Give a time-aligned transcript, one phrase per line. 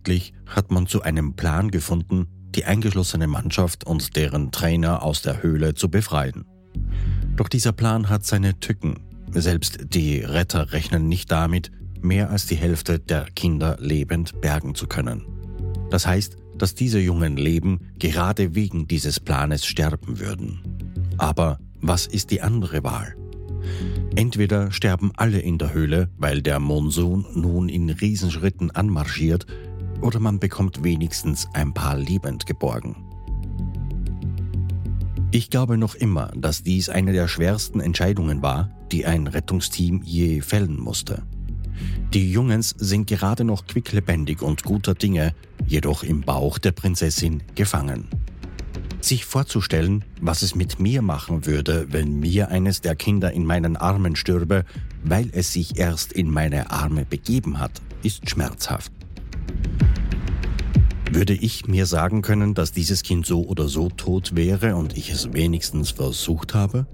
[0.00, 5.42] Endlich hat man zu einem Plan gefunden, die eingeschlossene Mannschaft und deren Trainer aus der
[5.42, 6.46] Höhle zu befreien.
[7.36, 9.00] Doch dieser Plan hat seine Tücken.
[9.30, 11.70] Selbst die Retter rechnen nicht damit,
[12.00, 15.26] mehr als die Hälfte der Kinder lebend bergen zu können.
[15.90, 20.62] Das heißt, dass diese jungen Leben gerade wegen dieses Planes sterben würden.
[21.18, 23.14] Aber was ist die andere Wahl?
[24.16, 29.46] Entweder sterben alle in der Höhle, weil der Monsun nun in Riesenschritten anmarschiert,
[30.00, 32.96] oder man bekommt wenigstens ein paar lebend geborgen.
[35.32, 40.40] Ich glaube noch immer, dass dies eine der schwersten Entscheidungen war, die ein Rettungsteam je
[40.40, 41.22] fällen musste.
[42.12, 45.32] Die Jungens sind gerade noch quicklebendig und guter Dinge,
[45.66, 48.08] jedoch im Bauch der Prinzessin gefangen.
[49.00, 53.76] Sich vorzustellen, was es mit mir machen würde, wenn mir eines der Kinder in meinen
[53.76, 54.64] Armen stürbe,
[55.04, 58.92] weil es sich erst in meine Arme begeben hat, ist schmerzhaft.
[61.12, 65.10] Würde ich mir sagen können, dass dieses Kind so oder so tot wäre und ich
[65.10, 66.86] es wenigstens versucht habe?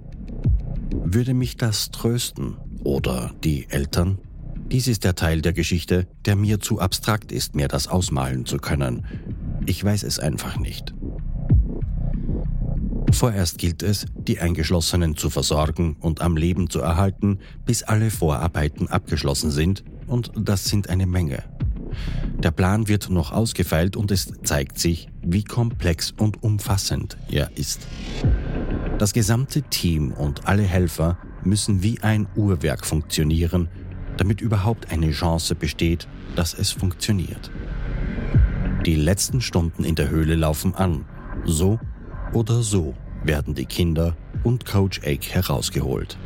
[0.90, 2.56] Würde mich das trösten?
[2.82, 4.18] Oder die Eltern?
[4.72, 8.56] Dies ist der Teil der Geschichte, der mir zu abstrakt ist, mir das ausmalen zu
[8.56, 9.04] können.
[9.66, 10.94] Ich weiß es einfach nicht.
[13.12, 18.88] Vorerst gilt es, die Eingeschlossenen zu versorgen und am Leben zu erhalten, bis alle Vorarbeiten
[18.88, 21.44] abgeschlossen sind, und das sind eine Menge.
[22.38, 27.86] Der Plan wird noch ausgefeilt und es zeigt sich, wie komplex und umfassend er ist.
[28.98, 33.68] Das gesamte Team und alle Helfer müssen wie ein Uhrwerk funktionieren,
[34.16, 37.50] damit überhaupt eine Chance besteht, dass es funktioniert.
[38.84, 41.04] Die letzten Stunden in der Höhle laufen an.
[41.44, 41.80] So
[42.32, 46.18] oder so werden die Kinder und Coach Egg herausgeholt.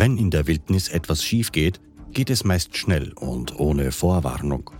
[0.00, 1.78] Wenn in der Wildnis etwas schief geht,
[2.14, 4.70] geht es meist schnell und ohne Vorwarnung.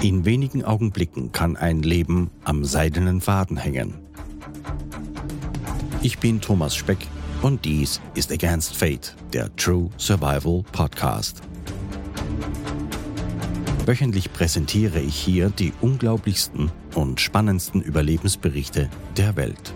[0.00, 3.92] In wenigen Augenblicken kann ein Leben am seidenen Faden hängen.
[6.00, 7.06] Ich bin Thomas Speck
[7.42, 11.42] und dies ist Against Fate, der True Survival Podcast.
[13.84, 18.88] Wöchentlich präsentiere ich hier die unglaublichsten und spannendsten Überlebensberichte
[19.18, 19.74] der Welt.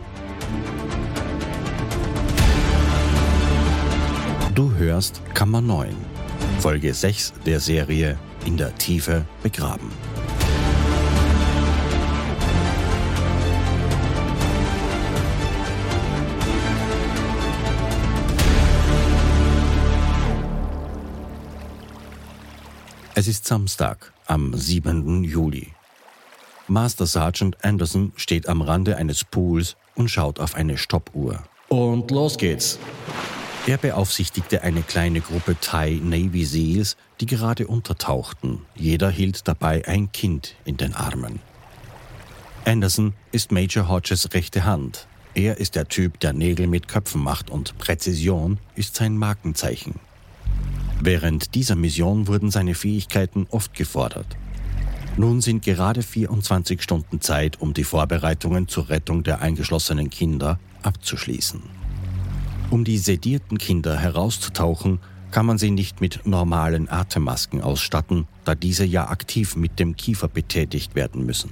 [4.55, 5.89] Du hörst Kammer 9,
[6.61, 8.17] Folge 6 der Serie
[8.47, 9.91] In der Tiefe begraben.
[23.17, 25.25] Es ist Samstag, am 7.
[25.25, 25.73] Juli.
[26.69, 31.43] Master Sergeant Anderson steht am Rande eines Pools und schaut auf eine Stoppuhr.
[31.69, 32.79] Und los geht's.
[33.67, 38.61] Er beaufsichtigte eine kleine Gruppe Thai Navy Seals, die gerade untertauchten.
[38.75, 41.41] Jeder hielt dabei ein Kind in den Armen.
[42.67, 45.07] Anderson ist Major Hodges rechte Hand.
[45.33, 49.95] Er ist der Typ, der Nägel mit Köpfen macht und Präzision ist sein Markenzeichen.
[51.01, 54.37] Während dieser Mission wurden seine Fähigkeiten oft gefordert.
[55.17, 61.84] Nun sind gerade 24 Stunden Zeit, um die Vorbereitungen zur Rettung der eingeschlossenen Kinder abzuschließen.
[62.71, 68.85] Um die sedierten Kinder herauszutauchen, kann man sie nicht mit normalen Atemmasken ausstatten, da diese
[68.85, 71.51] ja aktiv mit dem Kiefer betätigt werden müssen.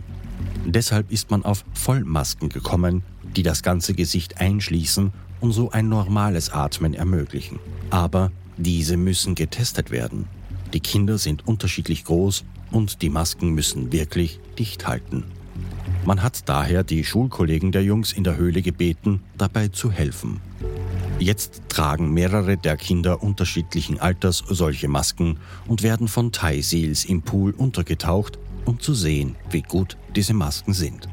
[0.64, 3.02] Deshalb ist man auf Vollmasken gekommen,
[3.36, 7.58] die das ganze Gesicht einschließen und so ein normales Atmen ermöglichen.
[7.90, 10.28] Aber diese müssen getestet werden.
[10.72, 15.24] Die Kinder sind unterschiedlich groß und die Masken müssen wirklich dicht halten.
[16.04, 20.40] Man hat daher die Schulkollegen der Jungs in der Höhle gebeten, dabei zu helfen.
[21.22, 25.38] Jetzt tragen mehrere der Kinder unterschiedlichen Alters solche Masken
[25.68, 30.72] und werden von Thai Seals im Pool untergetaucht, um zu sehen, wie gut diese Masken
[30.72, 31.08] sind.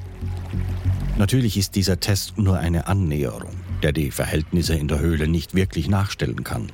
[1.19, 3.53] Natürlich ist dieser Test nur eine Annäherung,
[3.83, 6.71] der die Verhältnisse in der Höhle nicht wirklich nachstellen kann.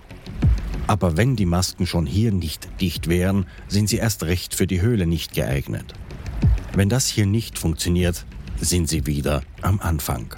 [0.87, 4.79] Aber wenn die Masken schon hier nicht dicht wären, sind sie erst recht für die
[4.79, 5.93] Höhle nicht geeignet.
[6.73, 8.25] Wenn das hier nicht funktioniert,
[8.61, 10.33] sind sie wieder am Anfang.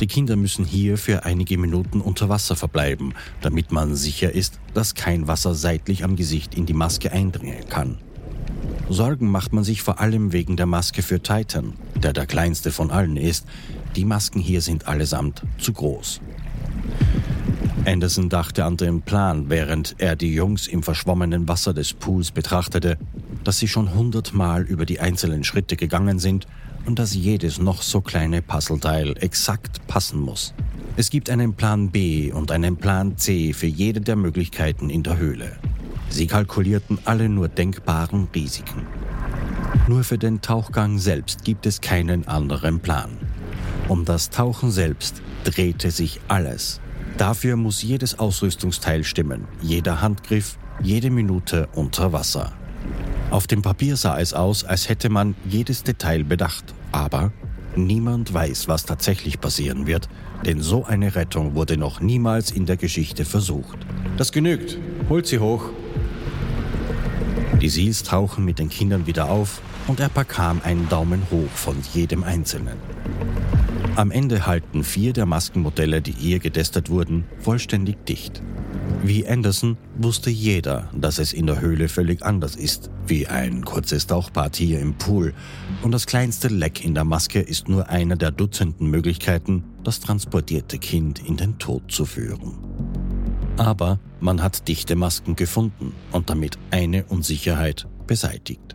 [0.00, 4.94] Die Kinder müssen hier für einige Minuten unter Wasser verbleiben, damit man sicher ist, dass
[4.94, 7.98] kein Wasser seitlich am Gesicht in die Maske eindringen kann.
[8.88, 12.90] Sorgen macht man sich vor allem wegen der Maske für Titan, der der kleinste von
[12.90, 13.46] allen ist.
[13.96, 16.20] Die Masken hier sind allesamt zu groß.
[17.86, 22.98] Anderson dachte an den Plan, während er die Jungs im verschwommenen Wasser des Pools betrachtete,
[23.44, 26.46] dass sie schon hundertmal über die einzelnen Schritte gegangen sind
[26.86, 30.54] und dass jedes noch so kleine Puzzleteil exakt passen muss.
[30.96, 35.16] Es gibt einen Plan B und einen Plan C für jede der Möglichkeiten in der
[35.16, 35.56] Höhle.
[36.08, 38.86] Sie kalkulierten alle nur denkbaren Risiken.
[39.88, 43.18] Nur für den Tauchgang selbst gibt es keinen anderen Plan.
[43.88, 46.80] Um das Tauchen selbst drehte sich alles.
[47.18, 52.52] Dafür muss jedes Ausrüstungsteil stimmen, jeder Handgriff, jede Minute unter Wasser.
[53.30, 57.32] Auf dem Papier sah es aus, als hätte man jedes Detail bedacht, aber
[57.76, 60.08] niemand weiß, was tatsächlich passieren wird,
[60.46, 63.78] denn so eine Rettung wurde noch niemals in der Geschichte versucht.
[64.16, 64.78] Das genügt.
[65.08, 65.70] Holt sie hoch.
[67.60, 71.76] Die Seals tauchen mit den Kindern wieder auf und er bekam einen Daumen hoch von
[71.92, 72.76] jedem Einzelnen.
[73.96, 78.42] Am Ende halten vier der Maskenmodelle, die eher getestet wurden, vollständig dicht.
[79.02, 84.06] Wie Anderson wusste jeder, dass es in der Höhle völlig anders ist, wie ein kurzes
[84.06, 85.34] Tauchbad hier im Pool.
[85.82, 90.78] Und das kleinste Leck in der Maske ist nur eine der Dutzenden Möglichkeiten, das transportierte
[90.78, 92.54] Kind in den Tod zu führen.
[93.58, 98.74] Aber man hat dichte Masken gefunden und damit eine Unsicherheit beseitigt.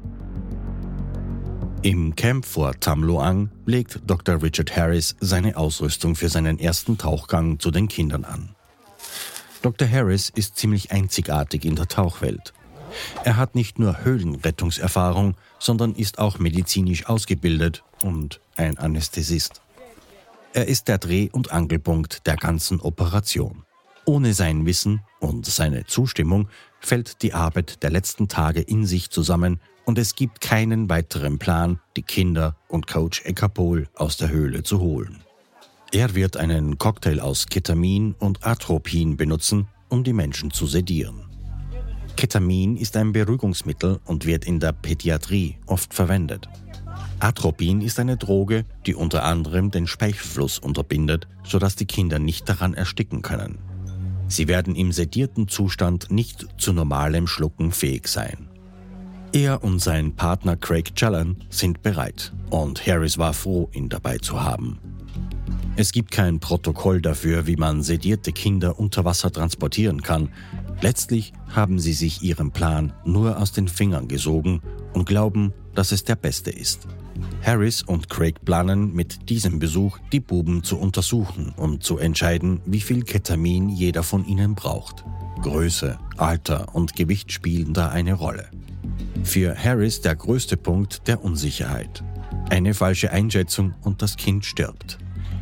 [1.82, 4.44] Im Camp vor Tamloang legt Dr.
[4.44, 8.56] Richard Harris seine Ausrüstung für seinen ersten Tauchgang zu den Kindern an.
[9.62, 9.90] Dr.
[9.90, 12.54] Harris ist ziemlich einzigartig in der Tauchwelt.
[13.24, 19.62] Er hat nicht nur Höhlenrettungserfahrung, sondern ist auch medizinisch ausgebildet und ein Anästhesist.
[20.54, 23.64] Er ist der Dreh- und Angelpunkt der ganzen Operation.
[24.06, 29.60] Ohne sein Wissen und seine Zustimmung fällt die Arbeit der letzten Tage in sich zusammen
[29.86, 34.80] und es gibt keinen weiteren Plan, die Kinder und Coach Ekapol aus der Höhle zu
[34.80, 35.24] holen.
[35.92, 41.26] Er wird einen Cocktail aus Ketamin und Atropin benutzen, um die Menschen zu sedieren.
[42.16, 46.48] Ketamin ist ein Beruhigungsmittel und wird in der Pädiatrie oft verwendet.
[47.20, 52.76] Atropin ist eine Droge, die unter anderem den Speichelfluss unterbindet, sodass die Kinder nicht daran
[52.76, 53.58] ersticken können.
[54.28, 58.48] Sie werden im sedierten Zustand nicht zu normalem Schlucken fähig sein.
[59.34, 64.44] Er und sein Partner Craig Challen sind bereit und Harris war froh, ihn dabei zu
[64.44, 64.80] haben.
[65.80, 70.28] Es gibt kein Protokoll dafür, wie man sedierte Kinder unter Wasser transportieren kann.
[70.82, 74.60] Letztlich haben sie sich ihren Plan nur aus den Fingern gesogen
[74.92, 76.86] und glauben, dass es der beste ist.
[77.44, 82.82] Harris und Craig planen mit diesem Besuch die Buben zu untersuchen, um zu entscheiden, wie
[82.82, 85.06] viel Ketamin jeder von ihnen braucht.
[85.44, 88.50] Größe, Alter und Gewicht spielen da eine Rolle.
[89.24, 92.04] Für Harris der größte Punkt der Unsicherheit.
[92.50, 95.00] Eine falsche Einschätzung und das Kind stirbt.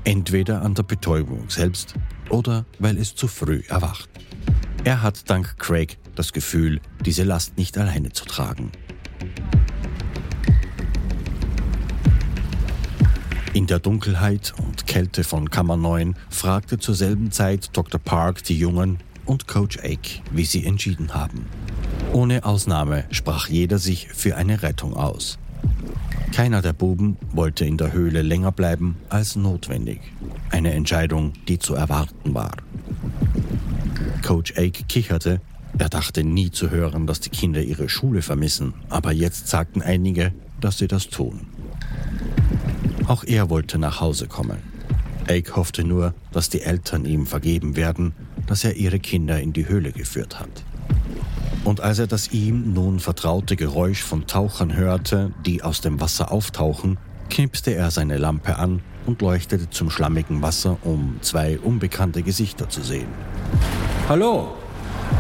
[0.07, 1.94] Entweder an der Betäubung selbst
[2.30, 4.07] oder weil es zu früh erwacht.
[4.86, 8.71] Er hat dank Craig das Gefühl, diese Last nicht alleine zu tragen.
[13.51, 18.00] In der Dunkelheit und Kälte von Kammer 9 fragte zur selben Zeit Dr.
[18.00, 21.45] Park die Jungen und Coach Ake, wie sie entschieden haben.
[22.13, 25.38] Ohne Ausnahme sprach jeder sich für eine Rettung aus.
[26.32, 30.00] Keiner der Buben wollte in der Höhle länger bleiben als notwendig.
[30.52, 32.52] Eine Entscheidung, die zu erwarten war.
[34.26, 35.42] Coach Ake kicherte.
[35.78, 40.34] Er dachte nie zu hören, dass die Kinder ihre Schule vermissen, aber jetzt sagten einige,
[40.60, 41.48] dass sie das tun.
[43.07, 44.57] Auch er wollte nach Hause kommen.
[45.28, 48.14] Ake hoffte nur, dass die Eltern ihm vergeben werden,
[48.48, 50.50] dass er ihre Kinder in die Höhle geführt hat.
[51.68, 56.31] Und als er das ihm nun vertraute Geräusch von Tauchern hörte, die aus dem Wasser
[56.31, 56.97] auftauchen,
[57.30, 62.81] knipste er seine Lampe an und leuchtete zum schlammigen Wasser, um zwei unbekannte Gesichter zu
[62.81, 63.09] sehen.
[64.07, 64.56] Hallo,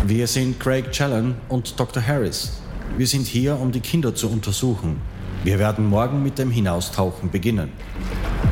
[0.05, 2.01] wir sind Craig Challen und Dr.
[2.01, 2.61] Harris.
[2.95, 5.01] Wir sind hier, um die Kinder zu untersuchen.
[5.43, 7.73] Wir werden morgen mit dem Hinaustauchen beginnen.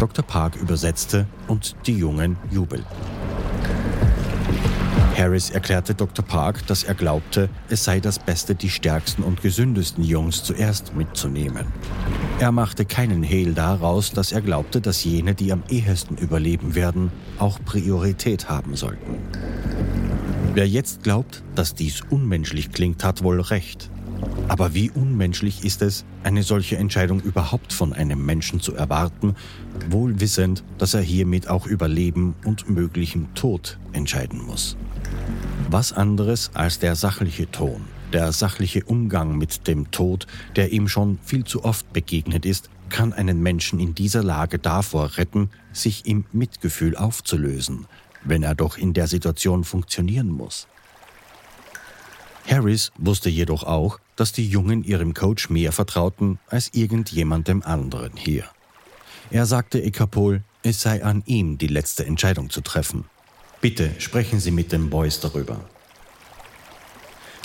[0.02, 0.26] Dr.
[0.26, 3.25] Park übersetzte und die Jungen jubelten.
[5.16, 6.26] Harris erklärte Dr.
[6.26, 11.68] Park, dass er glaubte, es sei das Beste, die stärksten und gesündesten Jungs zuerst mitzunehmen.
[12.40, 17.12] Er machte keinen Hehl daraus, dass er glaubte, dass jene, die am ehesten überleben werden,
[17.40, 19.18] auch Priorität haben sollten.
[20.54, 23.90] Wer jetzt glaubt, dass dies unmenschlich klingt, hat wohl recht.
[24.48, 29.36] Aber wie unmenschlich ist es, eine solche Entscheidung überhaupt von einem Menschen zu erwarten,
[29.90, 34.78] wohl wissend, dass er hiermit auch über Leben und möglichem Tod entscheiden muss.
[35.70, 41.20] Was anderes als der sachliche Ton, der sachliche Umgang mit dem Tod, der ihm schon
[41.24, 46.26] viel zu oft begegnet ist, kann einen Menschen in dieser Lage davor retten, sich im
[46.32, 47.88] Mitgefühl aufzulösen,
[48.24, 50.68] wenn er doch in der Situation funktionieren muss.
[52.48, 58.46] Harris wusste jedoch auch, dass die Jungen ihrem Coach mehr vertrauten als irgendjemandem anderen hier.
[59.32, 63.06] Er sagte Ekapol, es sei an ihm, die letzte Entscheidung zu treffen.
[63.62, 65.60] Bitte sprechen Sie mit den Boys darüber.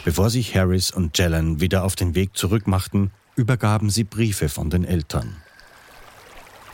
[0.04, 4.84] Bevor sich Harris und Jellen wieder auf den Weg zurückmachten, übergaben sie Briefe von den
[4.84, 5.36] Eltern.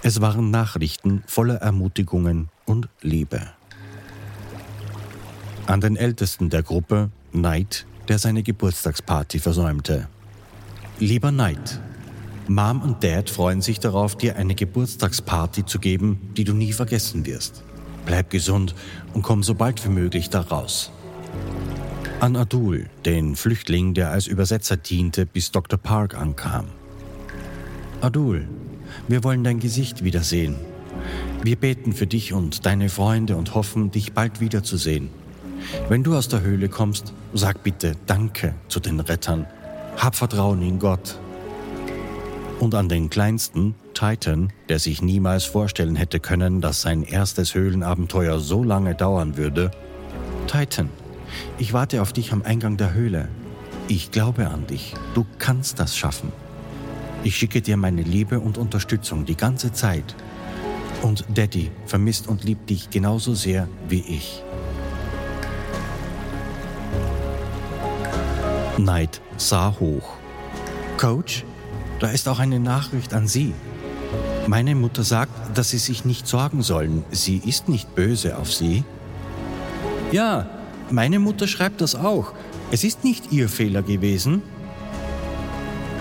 [0.02, 3.40] Es waren Nachrichten voller Ermutigungen und Liebe.
[5.66, 10.09] An den Ältesten der Gruppe, Knight, der seine Geburtstagsparty versäumte.
[11.00, 11.81] Lieber Knight,
[12.47, 17.26] Mom und Dad freuen sich darauf, dir eine Geburtstagsparty zu geben, die du nie vergessen
[17.26, 17.64] wirst.
[18.05, 18.76] Bleib gesund
[19.16, 20.92] und komm so bald wie möglich da raus.
[22.20, 25.78] An Adul, den Flüchtling, der als Übersetzer diente, bis Dr.
[25.78, 26.66] Park ankam.
[28.02, 28.46] Adul,
[29.08, 30.56] wir wollen dein Gesicht wiedersehen.
[31.42, 35.08] Wir beten für dich und deine Freunde und hoffen, dich bald wiederzusehen.
[35.88, 39.46] Wenn du aus der Höhle kommst, sag bitte Danke zu den Rettern.
[39.96, 41.18] Hab Vertrauen in Gott.
[42.58, 48.40] Und an den kleinsten, Titan, der sich niemals vorstellen hätte können, dass sein erstes Höhlenabenteuer
[48.40, 49.70] so lange dauern würde.
[50.46, 50.88] Titan,
[51.58, 53.28] ich warte auf dich am Eingang der Höhle.
[53.88, 54.94] Ich glaube an dich.
[55.14, 56.32] Du kannst das schaffen.
[57.25, 60.14] Ich schicke dir meine Liebe und Unterstützung die ganze Zeit.
[61.02, 64.42] Und Daddy vermisst und liebt dich genauso sehr wie ich.
[68.76, 70.14] Knight sah hoch.
[70.96, 71.44] Coach,
[72.00, 73.55] da ist auch eine Nachricht an Sie.
[74.47, 77.05] Meine Mutter sagt, dass Sie sich nicht sorgen sollen.
[77.11, 78.85] Sie ist nicht böse auf Sie.
[80.12, 80.47] Ja,
[80.91, 82.33] meine Mutter schreibt das auch.
[82.71, 84.43] Es ist nicht ihr Fehler gewesen.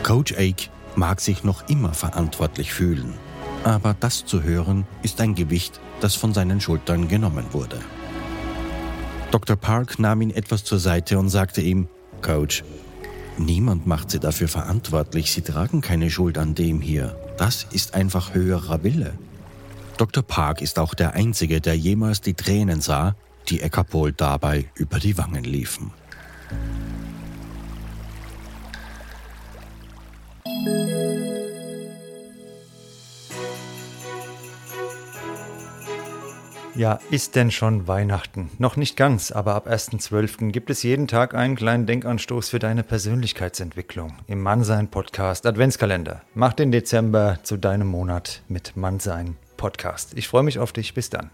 [0.04, 3.14] Coach Ake mag sich noch immer verantwortlich fühlen.
[3.64, 7.80] Aber das zu hören ist ein Gewicht, das von seinen Schultern genommen wurde.
[9.32, 9.56] Dr.
[9.56, 11.88] Park nahm ihn etwas zur Seite und sagte ihm,
[12.22, 12.64] Coach,
[13.38, 17.16] niemand macht Sie dafür verantwortlich, Sie tragen keine Schuld an dem hier.
[17.38, 19.14] Das ist einfach höherer Wille.
[19.98, 20.24] Dr.
[20.24, 23.16] Park ist auch der Einzige, der jemals die Tränen sah,
[23.48, 25.92] die Eckerpol dabei über die Wangen liefen.
[36.78, 38.52] Ja, ist denn schon Weihnachten?
[38.58, 40.52] Noch nicht ganz, aber ab 1.12.
[40.52, 46.22] gibt es jeden Tag einen kleinen Denkanstoß für deine Persönlichkeitsentwicklung im Mannsein Podcast Adventskalender.
[46.34, 50.18] Mach den Dezember zu deinem Monat mit Mannsein Podcast.
[50.18, 50.94] Ich freue mich auf dich.
[50.94, 51.30] Bis dann.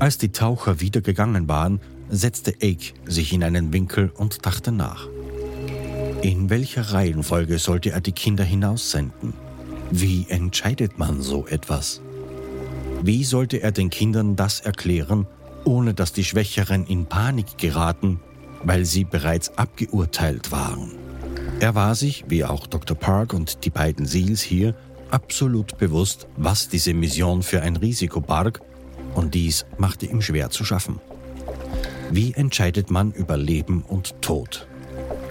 [0.00, 1.80] Als die Taucher wieder gegangen waren,
[2.14, 5.08] setzte Ake sich in einen Winkel und dachte nach.
[6.22, 9.34] In welcher Reihenfolge sollte er die Kinder hinaussenden?
[9.90, 12.00] Wie entscheidet man so etwas?
[13.02, 15.26] Wie sollte er den Kindern das erklären,
[15.64, 18.20] ohne dass die Schwächeren in Panik geraten,
[18.62, 20.92] weil sie bereits abgeurteilt waren?
[21.60, 22.96] Er war sich, wie auch Dr.
[22.96, 24.74] Park und die beiden Seals hier,
[25.10, 28.60] absolut bewusst, was diese Mission für ein Risiko barg
[29.14, 31.00] und dies machte ihm schwer zu schaffen.
[32.10, 34.66] Wie entscheidet man über Leben und Tod?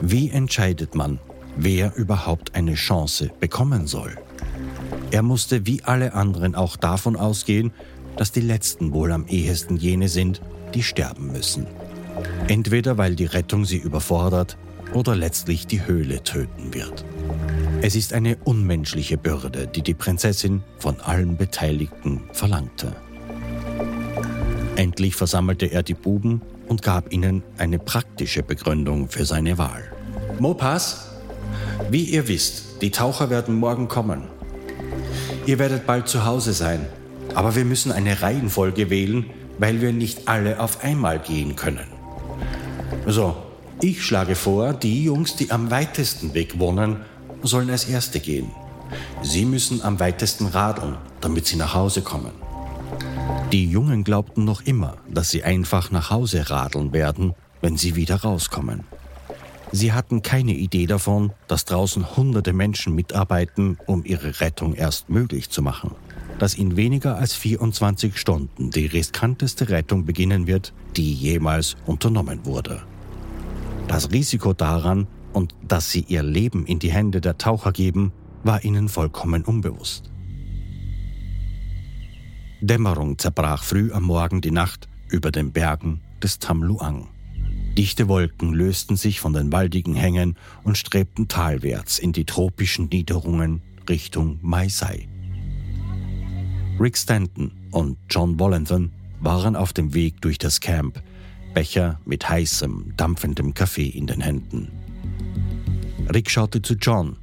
[0.02, 1.20] Wie entscheidet man,
[1.56, 4.16] wer überhaupt eine Chance bekommen soll?
[5.12, 7.72] Er musste wie alle anderen auch davon ausgehen,
[8.18, 10.42] dass die Letzten wohl am ehesten jene sind,
[10.74, 11.68] die sterben müssen.
[12.48, 14.58] Entweder weil die Rettung sie überfordert
[14.94, 17.06] oder letztlich die Höhle töten wird.
[17.82, 22.96] Es ist eine unmenschliche Bürde, die die Prinzessin von allen Beteiligten verlangte.
[24.76, 26.42] Endlich versammelte er die Buben
[26.74, 29.84] und gab ihnen eine praktische Begründung für seine Wahl.
[30.40, 31.12] Mopas,
[31.92, 34.24] wie ihr wisst, die Taucher werden morgen kommen.
[35.46, 36.88] Ihr werdet bald zu Hause sein,
[37.36, 41.86] aber wir müssen eine Reihenfolge wählen, weil wir nicht alle auf einmal gehen können.
[43.06, 43.36] So,
[43.80, 47.02] ich schlage vor, die Jungs, die am weitesten Weg wohnen,
[47.44, 48.50] sollen als Erste gehen.
[49.22, 52.43] Sie müssen am weitesten radeln, damit sie nach Hause kommen.
[53.54, 58.16] Die Jungen glaubten noch immer, dass sie einfach nach Hause radeln werden, wenn sie wieder
[58.16, 58.84] rauskommen.
[59.72, 65.52] Sie hatten keine Idee davon, dass draußen hunderte Menschen mitarbeiten, um ihre Rettung erst möglich
[65.52, 65.92] zu machen.
[66.40, 72.82] Dass in weniger als 24 Stunden die riskanteste Rettung beginnen wird, die jemals unternommen wurde.
[73.88, 78.64] Das Risiko daran und dass sie ihr Leben in die Hände der Taucher geben, war
[78.64, 80.10] ihnen vollkommen unbewusst.
[82.64, 87.10] Dämmerung zerbrach früh am Morgen die Nacht über den Bergen des Tamluang.
[87.78, 93.62] Dichte Wolken lösten sich von den waldigen Hängen und strebten talwärts in die tropischen Niederungen
[93.90, 95.10] Richtung Maisai.
[96.80, 101.04] Rick Stanton und John Wallenthan waren auf dem Weg durch das Camp,
[101.54, 104.72] Becher mit heißem, dampfendem Kaffee in den Händen.
[106.14, 107.18] Rick schaute zu John.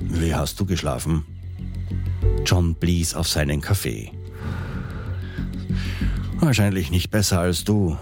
[0.00, 1.24] Wie hast du geschlafen?
[2.44, 4.12] John blies auf seinen Kaffee.
[6.38, 7.96] Wahrscheinlich nicht besser als du.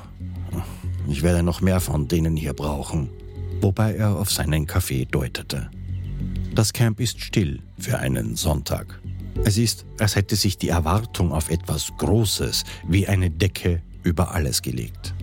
[1.09, 3.09] Ich werde noch mehr von denen hier brauchen,
[3.61, 5.71] wobei er auf seinen Kaffee deutete.
[6.55, 9.01] Das Camp ist still für einen Sonntag.
[9.45, 14.63] Es ist, als hätte sich die Erwartung auf etwas Großes wie eine Decke über alles
[14.63, 15.15] gelegt.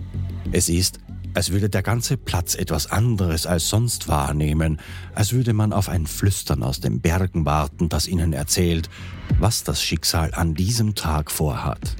[0.52, 0.98] Es ist,
[1.34, 4.78] als würde der ganze Platz etwas anderes als sonst wahrnehmen,
[5.14, 8.90] als würde man auf ein Flüstern aus den Bergen warten, das ihnen erzählt,
[9.38, 11.96] was das Schicksal an diesem Tag vorhat.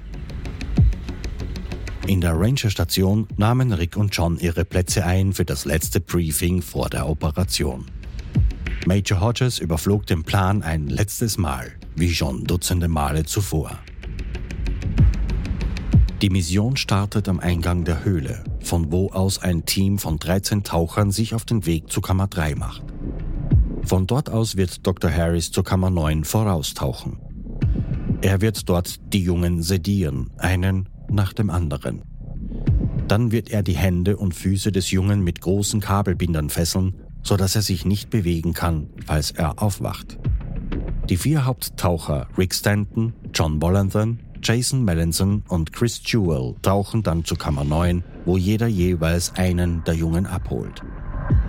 [2.07, 6.91] In der Ranger-Station nahmen Rick und John ihre Plätze ein für das letzte Briefing vor
[6.91, 7.87] der Operation.
[8.87, 13.79] Major Hodges überflog den Plan ein letztes Mal, wie schon dutzende Male zuvor.
[16.23, 21.13] Die Mission startet am Eingang der Höhle, von wo aus ein Team von 13 Tauchern
[21.13, 22.83] sich auf den Weg zu Kammer 3 macht.
[23.85, 25.11] Von dort aus wird Dr.
[25.11, 27.19] Harris zur Kammer 9 voraustauchen.
[28.23, 32.03] Er wird dort die Jungen sedieren, einen nach dem anderen.
[33.09, 37.63] Dann wird er die Hände und Füße des Jungen mit großen Kabelbindern fesseln, sodass er
[37.63, 40.19] sich nicht bewegen kann, falls er aufwacht.
[41.09, 47.37] Die vier Haupttaucher Rick Stanton, John Bollanthan, Jason Melanson und Chris Jewell tauchen dann zu
[47.37, 50.83] Kammer 9, wo jeder jeweils einen der Jungen abholt.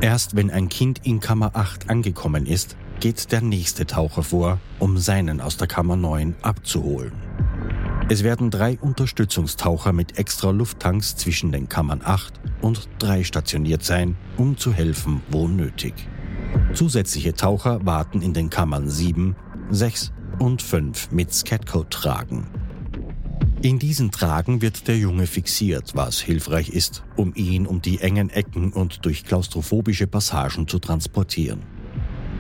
[0.02, 4.98] Erst wenn ein Kind in Kammer 8 angekommen ist, geht der nächste Taucher vor, um
[4.98, 7.14] seinen aus der Kammer 9 abzuholen.
[8.10, 14.18] Es werden drei Unterstützungstaucher mit extra Lufttanks zwischen den Kammern 8 und 3 stationiert sein,
[14.36, 15.94] um zu helfen, wo nötig.
[16.74, 19.36] Zusätzliche Taucher warten in den Kammern 7,
[19.72, 22.48] 6 und 5 mit Scatcode-Tragen.
[23.62, 28.30] In diesen Tragen wird der Junge fixiert, was hilfreich ist, um ihn um die engen
[28.30, 31.62] Ecken und durch klaustrophobische Passagen zu transportieren.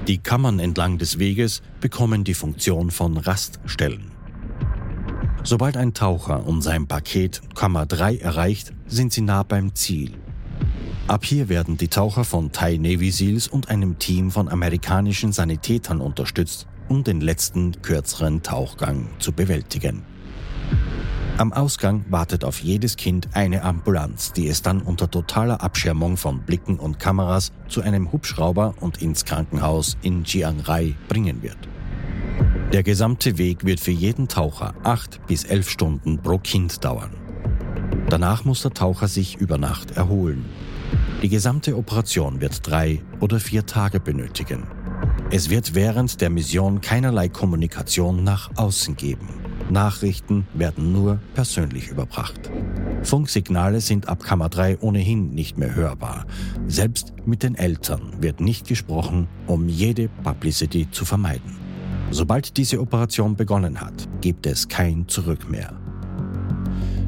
[0.08, 4.13] Die Kammern entlang des Weges bekommen die Funktion von Raststellen.
[5.46, 10.14] Sobald ein Taucher um sein Paket Kammer 3 erreicht, sind sie nah beim Ziel.
[11.10, 16.00] Ab hier werden die Taucher von Thai Navy Seals und einem Team von amerikanischen Sanitätern
[16.00, 20.04] unterstützt, um den letzten kürzeren Tauchgang zu bewältigen.
[21.38, 26.40] Am Ausgang wartet auf jedes Kind eine Ambulanz, die es dann unter totaler Abschirmung von
[26.44, 31.58] Blicken und Kameras zu einem Hubschrauber und ins Krankenhaus in Chiang Rai bringen wird.
[32.72, 37.12] Der gesamte Weg wird für jeden Taucher acht bis elf Stunden pro Kind dauern.
[38.10, 40.46] Danach muss der Taucher sich über Nacht erholen.
[41.22, 44.64] Die gesamte Operation wird drei oder vier Tage benötigen.
[45.32, 49.30] Es wird während der Mission keinerlei Kommunikation nach außen geben.
[49.70, 52.52] Nachrichten werden nur persönlich überbracht.
[53.04, 56.26] Funksignale sind ab Kammer 3 ohnehin nicht mehr hörbar.
[56.68, 61.63] Selbst mit den Eltern wird nicht gesprochen, um jede Publicity zu vermeiden.
[62.14, 65.74] Sobald diese Operation begonnen hat, gibt es kein Zurück mehr.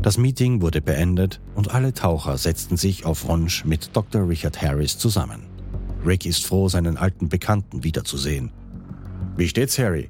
[0.02, 4.28] Das Meeting wurde beendet und alle Taucher setzten sich auf Wunsch mit Dr.
[4.28, 5.44] Richard Harris zusammen.
[6.04, 8.50] Rick ist froh, seinen alten Bekannten wiederzusehen.
[9.38, 10.10] Wie steht's, Harry?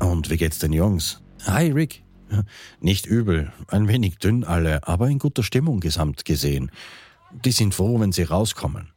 [0.00, 1.22] Und wie geht's den Jungs?
[1.46, 2.02] Hi, Rick.
[2.80, 6.70] Nicht übel, ein wenig dünn alle, aber in guter Stimmung gesamt gesehen.
[7.42, 8.93] Die sind froh, wenn sie rauskommen.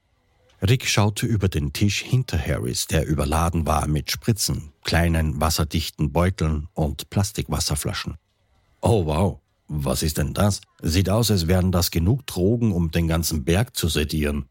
[0.61, 6.67] Rick schaute über den Tisch hinter Harris, der überladen war mit Spritzen, kleinen wasserdichten Beuteln
[6.73, 8.17] und Plastikwasserflaschen.
[8.81, 10.61] Oh wow, was ist denn das?
[10.81, 14.45] Sieht aus, als wären das genug Drogen, um den ganzen Berg zu sedieren.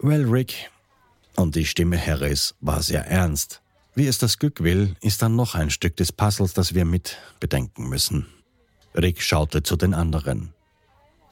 [0.00, 0.70] Well, Rick,
[1.36, 3.62] und die Stimme Harris war sehr ernst.
[3.94, 7.18] Wie es das Glück will, ist dann noch ein Stück des Puzzles, das wir mit
[7.38, 8.26] bedenken müssen.
[8.94, 10.52] Rick schaute zu den anderen.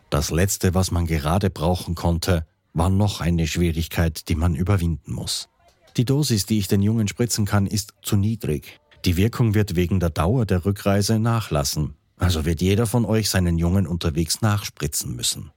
[0.08, 5.48] Das Letzte, was man gerade brauchen konnte, war noch eine Schwierigkeit, die man überwinden muss.
[5.96, 8.80] Die Dosis, die ich den Jungen spritzen kann, ist zu niedrig.
[9.04, 13.58] Die Wirkung wird wegen der Dauer der Rückreise nachlassen, also wird jeder von euch seinen
[13.58, 15.52] Jungen unterwegs nachspritzen müssen.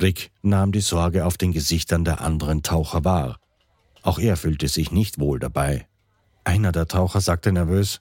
[0.00, 3.38] Rick nahm die Sorge auf den Gesichtern der anderen Taucher wahr.
[4.02, 5.86] Auch er fühlte sich nicht wohl dabei.
[6.44, 8.00] Einer der Taucher sagte nervös,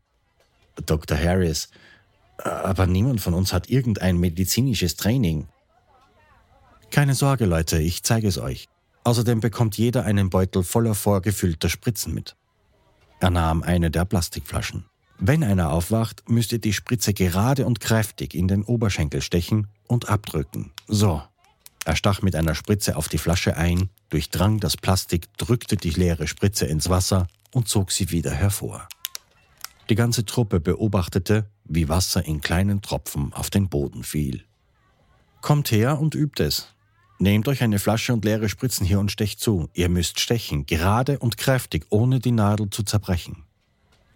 [0.86, 1.18] Dr.
[1.18, 1.70] Harris,
[2.38, 5.48] aber niemand von uns hat irgendein medizinisches Training.
[6.92, 8.68] Keine Sorge, Leute, ich zeige es euch.
[9.04, 12.36] Außerdem bekommt jeder einen Beutel voller vorgefüllter Spritzen mit.
[13.20, 14.86] Er nahm eine der Plastikflaschen.
[15.18, 20.10] Wenn einer aufwacht, müsst ihr die Spritze gerade und kräftig in den Oberschenkel stechen und
[20.10, 20.72] abdrücken.
[20.88, 21.22] So.
[21.86, 26.28] Er stach mit einer Spritze auf die Flasche ein, durchdrang das Plastik, drückte die leere
[26.28, 28.88] Spritze ins Wasser und zog sie wieder hervor.
[29.90, 34.44] Die ganze Truppe beobachtete, wie Wasser in kleinen Tropfen auf den Boden fiel.
[35.42, 36.75] Kommt her und übt es.
[37.18, 39.70] Nehmt euch eine Flasche und leere Spritzen hier und stecht zu.
[39.74, 43.44] Ihr müsst stechen, gerade und kräftig, ohne die Nadel zu zerbrechen.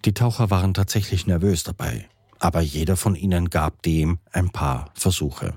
[0.05, 2.07] Die Taucher waren tatsächlich nervös dabei,
[2.39, 5.53] aber jeder von ihnen gab dem ein paar Versuche.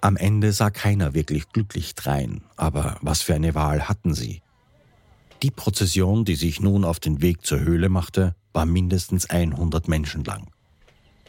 [0.00, 4.42] Am Ende sah keiner wirklich glücklich drein, aber was für eine Wahl hatten sie?
[5.42, 10.24] Die Prozession, die sich nun auf den Weg zur Höhle machte, war mindestens 100 Menschen
[10.24, 10.48] lang.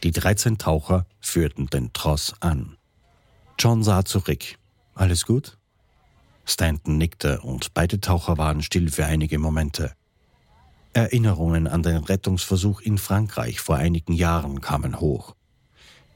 [0.02, 2.76] Die 13 Taucher führten den Tross an.
[3.58, 4.57] John sah zurück.
[4.98, 5.56] Alles gut?
[6.44, 9.92] Stanton nickte und beide Taucher waren still für einige Momente.
[10.92, 15.36] Erinnerungen an den Rettungsversuch in Frankreich vor einigen Jahren kamen hoch.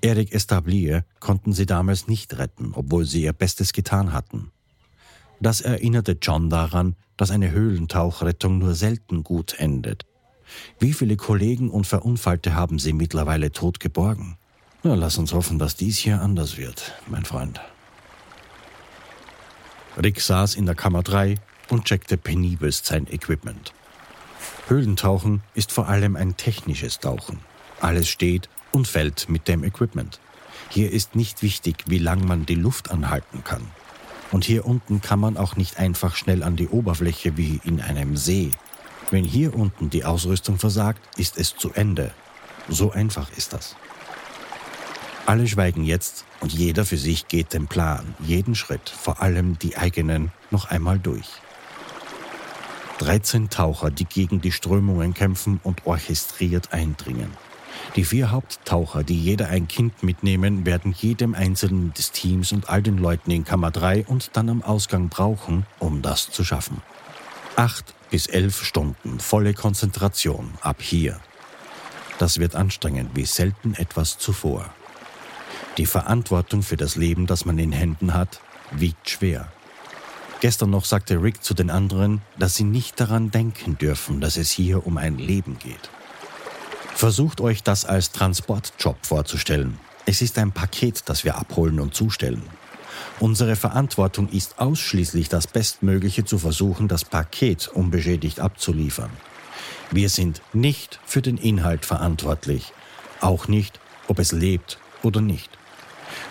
[0.00, 4.50] Eric Establier konnten sie damals nicht retten, obwohl sie ihr Bestes getan hatten.
[5.38, 10.06] Das erinnerte John daran, dass eine Höhlentauchrettung nur selten gut endet.
[10.80, 14.38] Wie viele Kollegen und Verunfallte haben sie mittlerweile tot geborgen?
[14.82, 17.60] Na, lass uns hoffen, dass dies hier anders wird, mein Freund.
[20.00, 21.36] Rick saß in der Kammer 3
[21.68, 23.72] und checkte penibelst sein Equipment.
[24.68, 27.40] Höhlentauchen ist vor allem ein technisches Tauchen.
[27.80, 30.20] Alles steht und fällt mit dem Equipment.
[30.70, 33.66] Hier ist nicht wichtig, wie lang man die Luft anhalten kann.
[34.30, 38.16] Und hier unten kann man auch nicht einfach schnell an die Oberfläche wie in einem
[38.16, 38.50] See.
[39.10, 42.12] Wenn hier unten die Ausrüstung versagt, ist es zu Ende.
[42.68, 43.76] So einfach ist das.
[45.32, 49.78] Alle schweigen jetzt und jeder für sich geht den Plan, jeden Schritt, vor allem die
[49.78, 51.26] eigenen, noch einmal durch.
[52.98, 57.30] 13 Taucher, die gegen die Strömungen kämpfen und orchestriert eindringen.
[57.96, 62.82] Die vier Haupttaucher, die jeder ein Kind mitnehmen, werden jedem Einzelnen des Teams und all
[62.82, 66.82] den Leuten in Kammer 3 und dann am Ausgang brauchen, um das zu schaffen.
[67.56, 71.18] Acht bis elf Stunden volle Konzentration ab hier.
[72.18, 74.70] Das wird anstrengend wie selten etwas zuvor.
[75.78, 78.40] Die Verantwortung für das Leben, das man in Händen hat,
[78.72, 79.50] wiegt schwer.
[80.40, 84.50] Gestern noch sagte Rick zu den anderen, dass sie nicht daran denken dürfen, dass es
[84.50, 85.88] hier um ein Leben geht.
[86.94, 89.78] Versucht euch das als Transportjob vorzustellen.
[90.04, 92.42] Es ist ein Paket, das wir abholen und zustellen.
[93.18, 99.10] Unsere Verantwortung ist ausschließlich das Bestmögliche zu versuchen, das Paket unbeschädigt abzuliefern.
[99.90, 102.72] Wir sind nicht für den Inhalt verantwortlich,
[103.20, 105.50] auch nicht, ob es lebt oder nicht.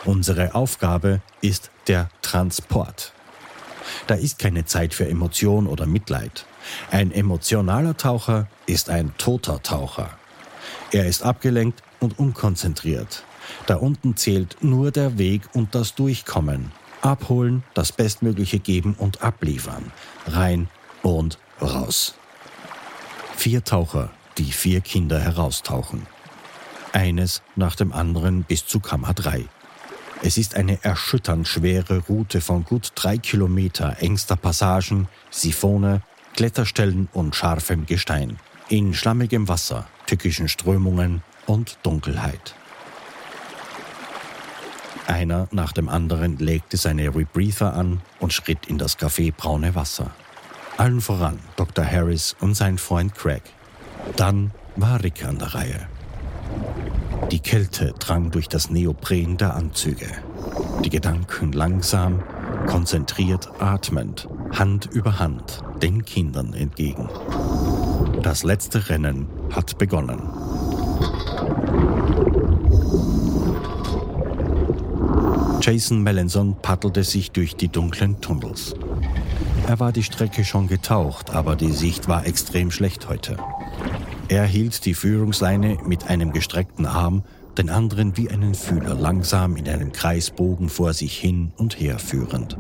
[0.05, 3.13] Unsere Aufgabe ist der Transport.
[4.07, 6.45] Da ist keine Zeit für Emotion oder Mitleid.
[6.89, 10.09] Ein emotionaler Taucher ist ein toter Taucher.
[10.91, 13.23] Er ist abgelenkt und unkonzentriert.
[13.67, 16.71] Da unten zählt nur der Weg und das Durchkommen.
[17.01, 19.91] Abholen, das Bestmögliche geben und abliefern.
[20.27, 20.67] Rein
[21.03, 22.15] und raus.
[23.35, 26.07] Vier Taucher, die vier Kinder heraustauchen.
[26.91, 29.45] Eines nach dem anderen bis zu Kammer 3.
[30.23, 36.01] Es ist eine erschütternd schwere Route von gut drei Kilometer engster Passagen, Siphone,
[36.35, 38.37] Kletterstellen und scharfem Gestein.
[38.69, 42.55] In schlammigem Wasser, tückischen Strömungen und Dunkelheit.
[45.07, 50.11] Einer nach dem anderen legte seine Rebreather an und schritt in das Café Braune Wasser.
[50.77, 51.83] Allen voran Dr.
[51.83, 53.41] Harris und sein Freund Craig.
[54.15, 55.87] Dann war Rick an der Reihe.
[57.31, 60.07] Die Kälte drang durch das Neopren der Anzüge.
[60.83, 62.21] Die Gedanken langsam,
[62.67, 67.07] konzentriert atmend, Hand über Hand, den Kindern entgegen.
[68.21, 70.19] Das letzte Rennen hat begonnen.
[75.61, 78.75] Jason Melanson paddelte sich durch die dunklen Tunnels.
[79.67, 83.37] Er war die Strecke schon getaucht, aber die Sicht war extrem schlecht heute.
[84.31, 87.25] Er hielt die Führungsleine mit einem gestreckten Arm,
[87.57, 92.57] den anderen wie einen Fühler langsam in einem Kreisbogen vor sich hin und her führend.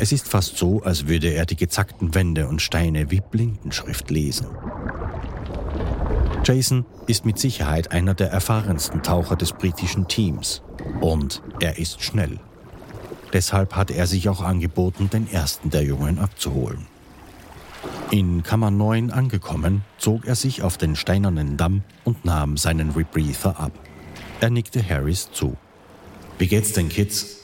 [0.00, 4.48] Es ist fast so, als würde er die gezackten Wände und Steine wie Blindenschrift lesen.
[6.44, 10.60] Jason ist mit Sicherheit einer der erfahrensten Taucher des britischen Teams
[11.00, 12.38] und er ist schnell.
[13.32, 16.86] Deshalb hat er sich auch angeboten, den ersten der Jungen abzuholen.
[18.10, 23.58] In Kammer 9 angekommen, zog er sich auf den steinernen Damm und nahm seinen Rebreather
[23.58, 23.72] ab.
[24.40, 25.56] Er nickte Harris zu.
[26.38, 27.38] Wie geht's den Kids?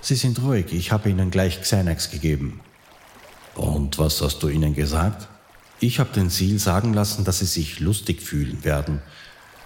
[0.00, 2.60] Sie sind ruhig, ich habe ihnen gleich Xanax gegeben.
[3.54, 5.28] Und was hast du ihnen gesagt?
[5.80, 9.00] Ich habe den Seal sagen lassen, dass sie sich lustig fühlen werden.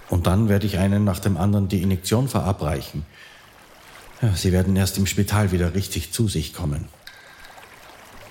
[0.09, 3.05] Und dann werde ich einen nach dem anderen die Injektion verabreichen.
[4.35, 6.87] Sie werden erst im Spital wieder richtig zu sich kommen.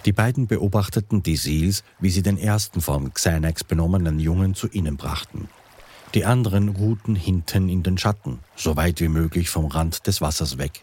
[0.09, 4.97] Die beiden beobachteten die Seals, wie sie den ersten von Xanax benommenen Jungen zu ihnen
[4.97, 5.51] brachten.
[6.15, 10.57] Die anderen ruhten hinten in den Schatten, so weit wie möglich vom Rand des Wassers
[10.57, 10.83] weg.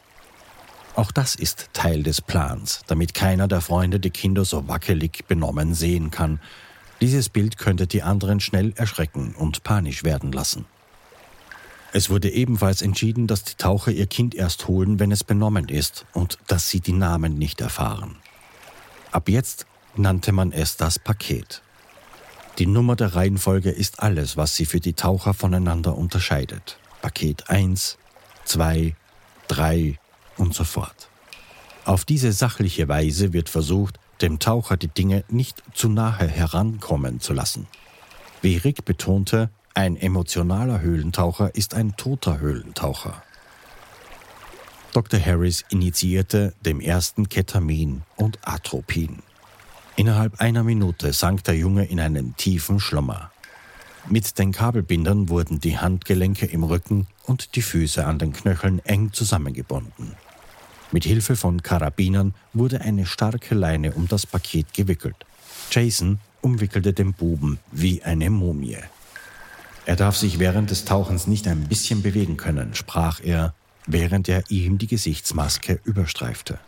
[0.96, 5.74] Auch das ist Teil des Plans, damit keiner der Freunde die Kinder so wackelig benommen
[5.74, 6.40] sehen kann.
[7.02, 10.66] Dieses Bild könnte die anderen schnell erschrecken und panisch werden lassen.
[11.94, 16.06] Es wurde ebenfalls entschieden, dass die Taucher ihr Kind erst holen, wenn es benommen ist
[16.14, 18.18] und dass sie die Namen nicht erfahren.
[19.16, 21.62] Ab jetzt nannte man es das Paket.
[22.60, 26.78] Die Nummer der Reihenfolge ist alles, was sie für die Taucher voneinander unterscheidet.
[27.02, 27.98] Paket 1,
[28.44, 28.94] 2,
[29.48, 29.98] 3
[30.36, 31.08] und so fort.
[31.86, 37.32] Auf diese sachliche Weise wird versucht, dem Taucher die Dinge nicht zu nahe herankommen zu
[37.32, 37.68] lassen.
[38.42, 43.24] Wie Rick betonte, ein emotionaler Höhlentaucher ist ein toter Höhlentaucher.
[44.96, 45.20] Dr.
[45.20, 49.20] Harris initiierte dem ersten Ketamin und Atropin.
[49.98, 53.30] Innerhalb einer Minute sank der Junge in einen tiefen Schlummer.
[54.10, 59.12] Mit den Kabelbindern wurden die Handgelenke im Rücken und die Füße an den Knöcheln eng
[59.12, 60.14] zusammengebunden.
[60.94, 65.26] Mit Hilfe von Karabinern wurde eine starke Leine um das Paket gewickelt.
[65.72, 68.78] Jason umwickelte den Buben wie eine Mumie.
[69.86, 73.54] Er darf sich während des Tauchens nicht ein bisschen bewegen können, sprach er,
[73.88, 76.60] während er ihm die Gesichtsmaske überstreifte.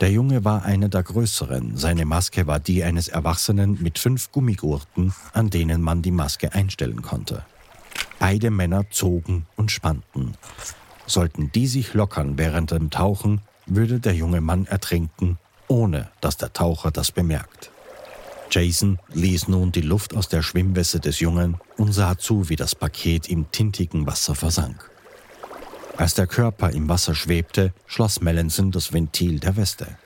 [0.00, 1.76] Der Junge war einer der größeren.
[1.76, 7.02] Seine Maske war die eines Erwachsenen mit fünf Gummigurten, an denen man die Maske einstellen
[7.02, 7.44] konnte.
[8.18, 10.34] Beide Männer zogen und spannten.
[11.06, 15.38] Sollten die sich lockern während dem Tauchen, würde der junge Mann ertrinken,
[15.68, 17.70] ohne dass der Taucher das bemerkt.
[18.50, 22.74] Jason ließ nun die Luft aus der Schwimmweste des Jungen und sah zu, wie das
[22.74, 24.90] Paket im tintigen Wasser versank.
[25.98, 29.98] Als der Körper im Wasser schwebte, schloss Melanson das Ventil der Weste.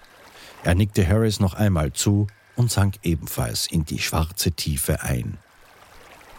[0.64, 5.36] Er nickte Harris noch einmal zu und sank ebenfalls in die schwarze Tiefe ein.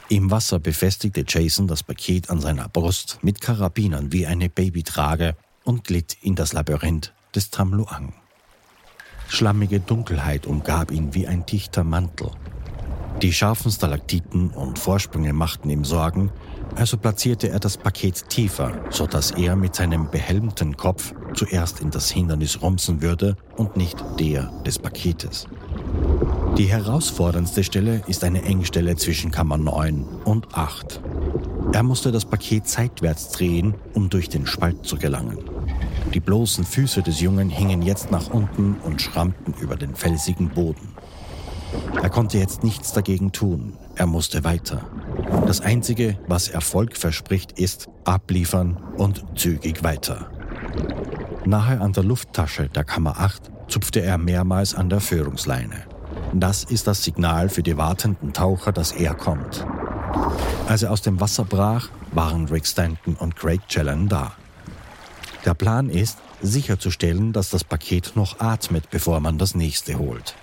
[0.10, 5.84] Im Wasser befestigte Jason das Paket an seiner Brust mit Karabinern wie eine Babytrage und
[5.84, 8.16] glitt in das Labyrinth des Tamluang.
[9.28, 12.32] Schlammige Dunkelheit umgab ihn wie ein dichter Mantel.
[13.22, 16.32] Die scharfen Stalaktiten und Vorsprünge machten ihm Sorgen,
[16.76, 22.10] also platzierte er das Paket tiefer, sodass er mit seinem behelmten Kopf zuerst in das
[22.10, 25.48] Hindernis rumsen würde und nicht der des Paketes.
[26.58, 31.02] Die herausforderndste Stelle ist eine Engstelle zwischen Kammer 9 und 8.
[31.74, 35.40] Er musste das Paket seitwärts drehen, um durch den Spalt zu gelangen.
[36.14, 40.90] Die bloßen Füße des Jungen hingen jetzt nach unten und schrammten über den felsigen Boden.
[42.02, 43.78] Er konnte jetzt nichts dagegen tun.
[43.96, 44.82] Er musste weiter.
[45.46, 50.30] Das Einzige, was Erfolg verspricht, ist abliefern und zügig weiter.
[51.46, 55.84] Nahe an der Lufttasche der Kammer 8 zupfte er mehrmals an der Führungsleine.
[56.34, 59.66] Das ist das Signal für die wartenden Taucher, dass er kommt.
[60.68, 64.34] Als er aus dem Wasser brach, waren Rick Stanton und Craig Challen da.
[65.46, 70.36] Der Plan ist, sicherzustellen, dass das Paket noch atmet, bevor man das nächste holt.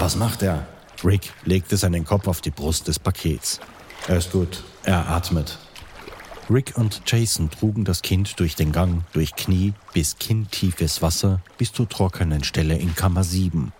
[0.00, 0.64] Was macht er?
[1.02, 3.58] Rick legte seinen Kopf auf die Brust des Pakets.
[4.06, 4.62] Er ist gut.
[4.84, 5.58] Er atmet.
[6.48, 11.72] Rick und Jason trugen das Kind durch den Gang, durch Knie bis kinntiefes Wasser bis
[11.72, 13.72] zur trockenen Stelle in Kammer 7.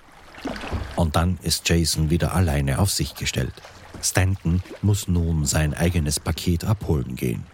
[0.96, 3.54] Und dann ist Jason wieder alleine auf sich gestellt.
[4.02, 7.44] Stanton muss nun sein eigenes Paket abholen gehen.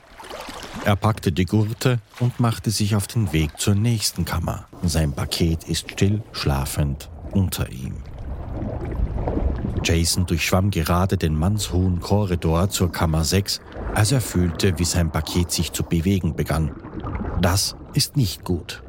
[0.87, 4.69] Er packte die Gurte und machte sich auf den Weg zur nächsten Kammer.
[4.83, 8.03] Sein Paket ist still schlafend unter ihm.
[9.85, 13.61] Jason durchschwamm gerade den mannshohen Korridor zur Kammer 6,
[13.95, 16.73] als er fühlte, wie sein Paket sich zu bewegen begann.
[17.41, 18.83] Das ist nicht gut.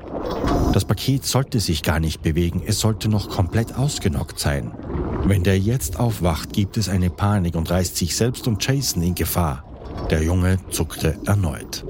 [0.71, 4.71] Das Paket sollte sich gar nicht bewegen, es sollte noch komplett ausgenockt sein.
[5.25, 9.15] Wenn der jetzt aufwacht, gibt es eine Panik und reißt sich selbst und Jason in
[9.15, 9.64] Gefahr.
[10.09, 11.83] Der Junge zuckte erneut.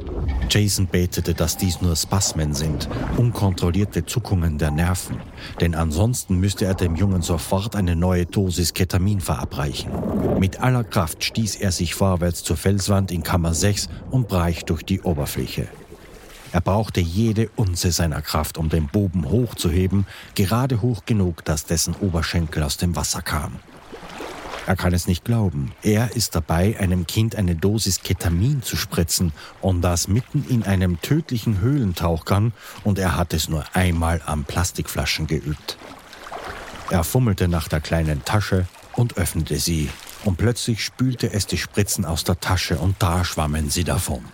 [0.50, 2.88] Jason betete, dass dies nur Spasmen sind,
[3.18, 5.18] unkontrollierte Zuckungen der Nerven,
[5.60, 9.92] denn ansonsten müsste er dem Jungen sofort eine neue Dosis Ketamin verabreichen.
[10.40, 14.84] Mit aller Kraft stieß er sich vorwärts zur Felswand in Kammer 6 und brach durch
[14.84, 15.68] die Oberfläche.
[16.52, 21.96] Er brauchte jede Unze seiner Kraft, um den Buben hochzuheben, gerade hoch genug, dass dessen
[21.96, 23.60] Oberschenkel aus dem Wasser kam.
[24.68, 25.74] Er kann es nicht glauben.
[25.84, 31.00] Er ist dabei, einem Kind eine Dosis Ketamin zu spritzen und das mitten in einem
[31.02, 32.52] tödlichen Höhlentauchgang
[32.84, 35.78] und er hat es nur einmal am Plastikflaschen geübt.
[36.90, 39.90] Er fummelte nach der kleinen Tasche und öffnete sie
[40.24, 44.26] und plötzlich spülte es die Spritzen aus der Tasche und da schwammen sie davon.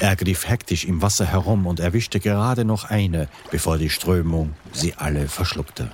[0.00, 4.94] Er griff hektisch im Wasser herum und erwischte gerade noch eine, bevor die Strömung sie
[4.94, 5.90] alle verschluckte.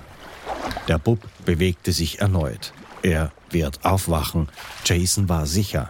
[0.87, 2.73] Der Bub bewegte sich erneut.
[3.03, 4.47] Er wird aufwachen.
[4.85, 5.89] Jason war sicher.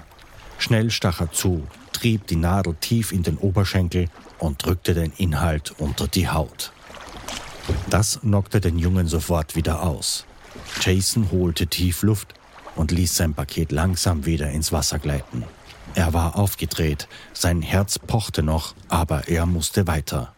[0.57, 5.73] Schnell stach er zu, trieb die Nadel tief in den Oberschenkel und drückte den Inhalt
[5.77, 6.73] unter die Haut.
[7.89, 10.25] Das knockte den Jungen sofort wieder aus.
[10.81, 12.33] Jason holte tief Luft
[12.75, 15.43] und ließ sein Paket langsam wieder ins Wasser gleiten.
[15.95, 20.33] Er war aufgedreht, sein Herz pochte noch, aber er musste weiter.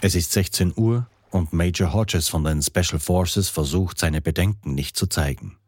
[0.00, 4.96] Es ist 16 Uhr und Major Hodges von den Special Forces versucht, seine Bedenken nicht
[4.96, 5.58] zu zeigen.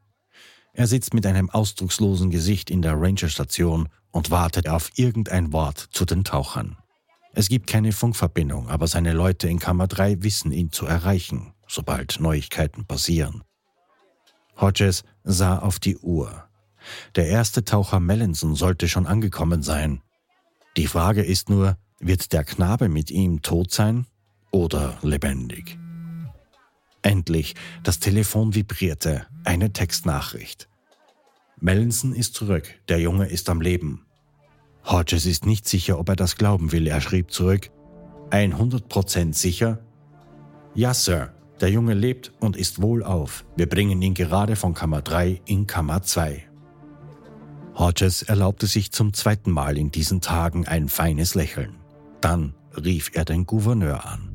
[0.73, 6.05] Er sitzt mit einem ausdruckslosen Gesicht in der Rangerstation und wartet auf irgendein Wort zu
[6.05, 6.77] den Tauchern.
[7.33, 12.21] Es gibt keine Funkverbindung, aber seine Leute in Kammer 3 wissen ihn zu erreichen, sobald
[12.21, 13.43] Neuigkeiten passieren.
[14.57, 16.45] Hodges sah auf die Uhr.
[17.17, 20.03] Der erste Taucher Mellinson sollte schon angekommen sein.
[20.77, 24.07] Die Frage ist nur, wird der Knabe mit ihm tot sein
[24.51, 25.79] oder lebendig?
[27.03, 30.69] Endlich, das Telefon vibrierte, eine Textnachricht.
[31.61, 34.05] Mellinson ist zurück, der Junge ist am Leben.
[34.85, 36.87] Hodges ist nicht sicher, ob er das glauben will.
[36.87, 37.71] Er schrieb zurück,
[38.31, 39.81] 100% sicher?
[40.75, 43.45] Ja, Sir, der Junge lebt und ist wohlauf.
[43.57, 46.45] Wir bringen ihn gerade von Kammer 3 in Kammer 2.
[47.75, 51.77] Hodges erlaubte sich zum zweiten Mal in diesen Tagen ein feines Lächeln.
[52.21, 54.28] Dann rief er den Gouverneur an.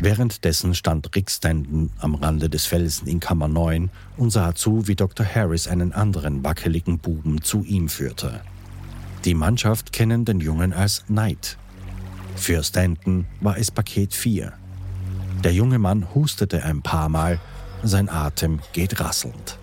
[0.00, 4.96] Währenddessen stand Rick Stanton am Rande des Felsen in Kammer 9 und sah zu, wie
[4.96, 5.24] Dr.
[5.24, 8.40] Harris einen anderen wackeligen Buben zu ihm führte.
[9.24, 11.56] Die Mannschaft kennen den Jungen als Knight.
[12.36, 14.52] Für Stanton war es Paket 4.
[15.44, 17.38] Der junge Mann hustete ein paar Mal,
[17.82, 19.58] sein Atem geht rasselnd.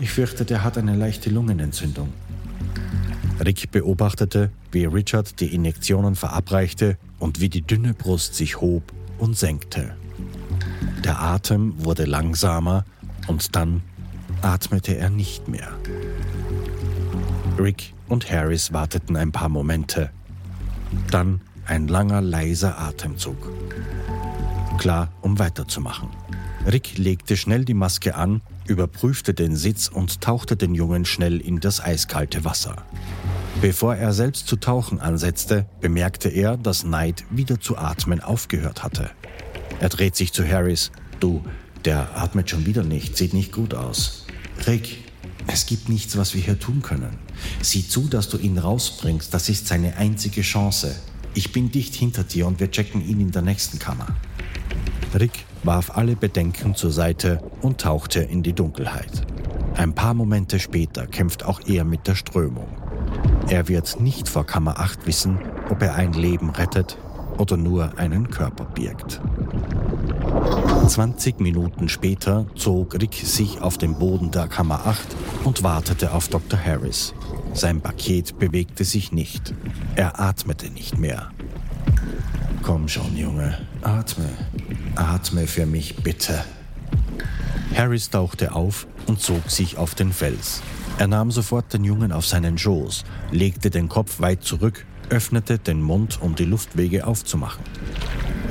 [0.00, 2.12] Ich fürchte, der hat eine leichte Lungenentzündung.
[3.44, 9.38] Rick beobachtete, wie Richard die Injektionen verabreichte und wie die dünne Brust sich hob und
[9.38, 9.94] senkte.
[11.04, 12.84] Der Atem wurde langsamer
[13.28, 13.82] und dann
[14.42, 15.68] atmete er nicht mehr.
[17.56, 20.10] Rick und Harris warteten ein paar Momente.
[21.12, 23.36] Dann ein langer, leiser Atemzug.
[24.78, 26.08] Klar, um weiterzumachen.
[26.66, 31.60] Rick legte schnell die Maske an überprüfte den Sitz und tauchte den Jungen schnell in
[31.60, 32.76] das eiskalte Wasser.
[33.60, 39.10] Bevor er selbst zu tauchen ansetzte, bemerkte er, dass Knight wieder zu atmen aufgehört hatte.
[39.80, 40.90] Er dreht sich zu Harris.
[41.20, 41.44] Du,
[41.84, 44.26] der atmet schon wieder nicht, sieht nicht gut aus.
[44.66, 44.98] Rick,
[45.46, 47.18] es gibt nichts, was wir hier tun können.
[47.60, 50.94] Sieh zu, dass du ihn rausbringst, das ist seine einzige Chance.
[51.34, 54.06] Ich bin dicht hinter dir und wir checken ihn in der nächsten Kammer.
[55.18, 59.26] Rick warf alle Bedenken zur Seite und tauchte in die Dunkelheit.
[59.76, 62.68] Ein paar Momente später kämpft auch er mit der Strömung.
[63.48, 65.38] Er wird nicht vor Kammer 8 wissen,
[65.70, 66.98] ob er ein Leben rettet
[67.38, 69.20] oder nur einen Körper birgt.
[70.86, 76.28] 20 Minuten später zog Rick sich auf den Boden der Kammer 8 und wartete auf
[76.28, 76.58] Dr.
[76.58, 77.14] Harris.
[77.54, 79.54] Sein Paket bewegte sich nicht.
[79.96, 81.30] Er atmete nicht mehr.
[82.62, 84.28] Komm schon, Junge, atme.
[84.96, 86.44] Atme für mich bitte.
[87.74, 90.62] Harris tauchte auf und zog sich auf den Fels.
[90.98, 95.80] Er nahm sofort den Jungen auf seinen Schoß, legte den Kopf weit zurück, öffnete den
[95.80, 97.64] Mund, um die Luftwege aufzumachen.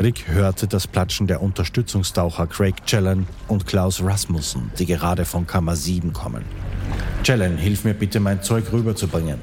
[0.02, 5.76] Rick hörte das Platschen der Unterstützungstaucher Craig Challen und Klaus Rasmussen, die gerade von Kammer
[5.76, 6.44] 7 kommen.
[7.24, 9.38] Challen, hilf mir bitte, mein Zeug rüberzubringen.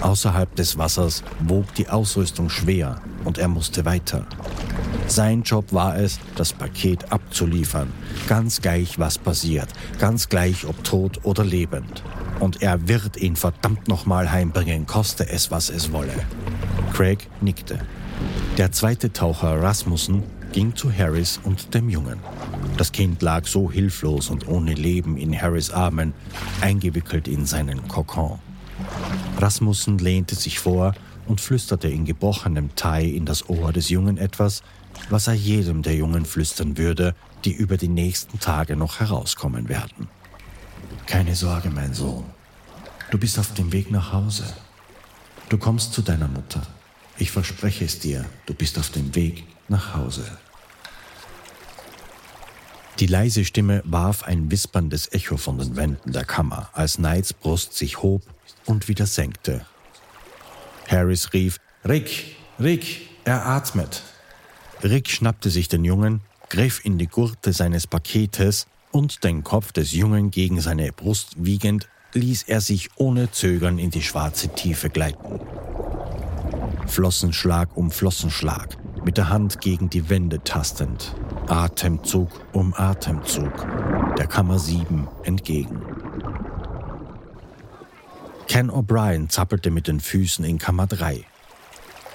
[0.00, 4.26] Außerhalb des Wassers wog die Ausrüstung schwer und er musste weiter.
[5.08, 7.92] Sein Job war es, das Paket abzuliefern,
[8.28, 12.02] ganz gleich was passiert, ganz gleich ob tot oder lebend.
[12.40, 16.12] Und er wird ihn verdammt nochmal heimbringen, koste es, was es wolle.
[16.92, 17.78] Craig nickte.
[18.58, 22.18] Der zweite Taucher Rasmussen ging zu Harris und dem Jungen.
[22.76, 26.14] Das Kind lag so hilflos und ohne Leben in Harris Armen,
[26.60, 28.38] eingewickelt in seinen Kokon.
[29.38, 30.94] Rasmussen lehnte sich vor
[31.26, 34.62] und flüsterte in gebrochenem Thai in das Ohr des Jungen etwas,
[35.10, 40.08] was er jedem der Jungen flüstern würde, die über die nächsten Tage noch herauskommen werden.
[41.06, 42.24] Keine Sorge, mein Sohn.
[43.10, 44.44] Du bist auf dem Weg nach Hause.
[45.48, 46.62] Du kommst zu deiner Mutter.
[47.18, 50.24] Ich verspreche es dir, du bist auf dem Weg nach Hause.
[52.98, 57.74] Die leise Stimme warf ein wisperndes Echo von den Wänden der Kammer, als Knights Brust
[57.74, 58.22] sich hob
[58.64, 59.66] und wieder senkte.
[60.88, 64.02] Harris rief, Rick, Rick, er atmet.
[64.82, 69.92] Rick schnappte sich den Jungen, griff in die Gurte seines Paketes und den Kopf des
[69.92, 75.40] Jungen gegen seine Brust wiegend, ließ er sich ohne Zögern in die schwarze Tiefe gleiten.
[76.86, 81.14] Flossenschlag um Flossenschlag, mit der Hand gegen die Wände tastend,
[81.48, 83.66] Atemzug um Atemzug,
[84.16, 85.82] der Kammer 7 entgegen.
[88.46, 91.24] Ken O'Brien zappelte mit den Füßen in Kammer 3.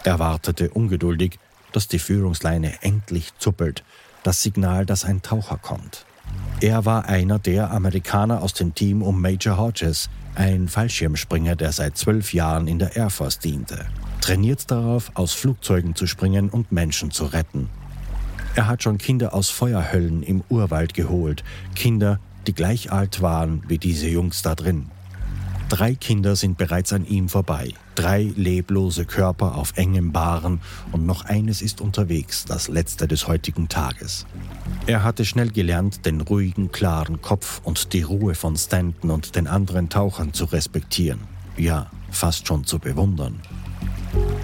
[0.04, 1.38] Er wartete ungeduldig,
[1.72, 3.84] dass die Führungsleine endlich zuppelt,
[4.24, 6.06] das Signal, dass ein Taucher kommt.
[6.60, 11.98] Er war einer der Amerikaner aus dem Team um Major Hodges, ein Fallschirmspringer, der seit
[11.98, 13.88] zwölf Jahren in der Air Force diente.
[14.22, 17.70] Trainiert darauf, aus Flugzeugen zu springen und Menschen zu retten.
[18.56, 21.44] Er hat schon Kinder aus Feuerhöllen im Urwald geholt,
[21.74, 24.88] Kinder, die gleich alt waren wie diese Jungs da drin.
[25.72, 30.60] Drei Kinder sind bereits an ihm vorbei, drei leblose Körper auf engem Baren
[30.92, 34.26] und noch eines ist unterwegs, das letzte des heutigen Tages.
[34.86, 39.48] Er hatte schnell gelernt, den ruhigen, klaren Kopf und die Ruhe von Stanton und den
[39.48, 41.22] anderen Tauchern zu respektieren,
[41.56, 43.40] ja, fast schon zu bewundern.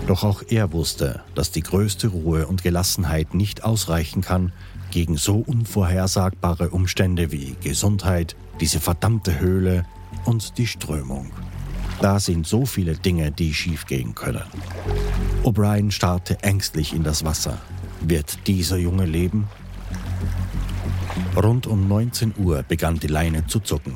[0.07, 4.53] Doch auch er wusste, dass die größte Ruhe und Gelassenheit nicht ausreichen kann
[4.91, 9.83] gegen so unvorhersagbare Umstände wie Gesundheit, diese verdammte Höhle,
[10.27, 11.31] und die Strömung.
[12.01, 14.43] Da sind so viele Dinge, die schiefgehen können.
[15.43, 17.57] O'Brien starrte ängstlich in das Wasser.
[18.01, 19.47] Wird dieser Junge leben?
[21.35, 23.95] Rund um 19 Uhr begann die Leine zu zucken.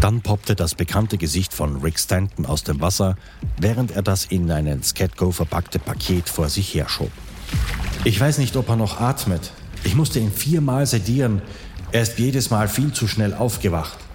[0.00, 3.16] Dann poppte das bekannte Gesicht von Rick Stanton aus dem Wasser,
[3.58, 7.10] während er das in einen Scatgo verpackte Paket vor sich herschob.
[8.04, 9.52] Ich weiß nicht, ob er noch atmet.
[9.82, 11.42] Ich musste ihn viermal sedieren.
[11.92, 14.05] Er ist jedes Mal viel zu schnell aufgewacht.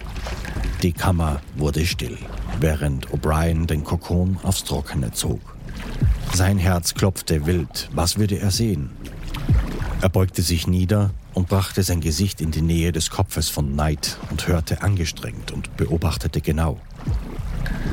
[0.82, 2.17] Die Kammer wurde still,
[2.59, 5.39] während O'Brien den Kokon aufs Trockene zog.
[6.34, 7.88] Sein Herz klopfte wild.
[7.93, 8.89] Was würde er sehen?
[10.01, 14.17] Er beugte sich nieder und brachte sein Gesicht in die Nähe des Kopfes von Knight
[14.32, 16.79] und hörte angestrengt und beobachtete genau.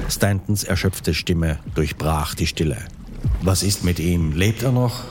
[0.09, 2.79] Stantons erschöpfte Stimme durchbrach die Stille.
[3.43, 4.33] Was ist mit ihm?
[4.33, 5.05] Lebt er noch?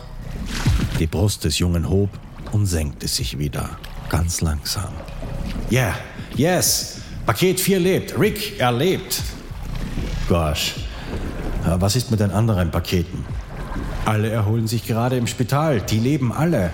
[0.98, 2.10] Die Brust des Jungen hob
[2.52, 3.78] und senkte sich wieder,
[4.10, 4.94] ganz langsam.
[5.72, 5.94] Yeah,
[6.36, 8.18] yes, Paket 4 lebt.
[8.18, 9.22] Rick, er lebt.
[10.30, 10.76] Gosh.
[11.66, 13.26] Was ist mit den anderen Paketen?
[14.06, 15.82] Alle erholen sich gerade im Spital.
[15.82, 16.72] Die leben alle.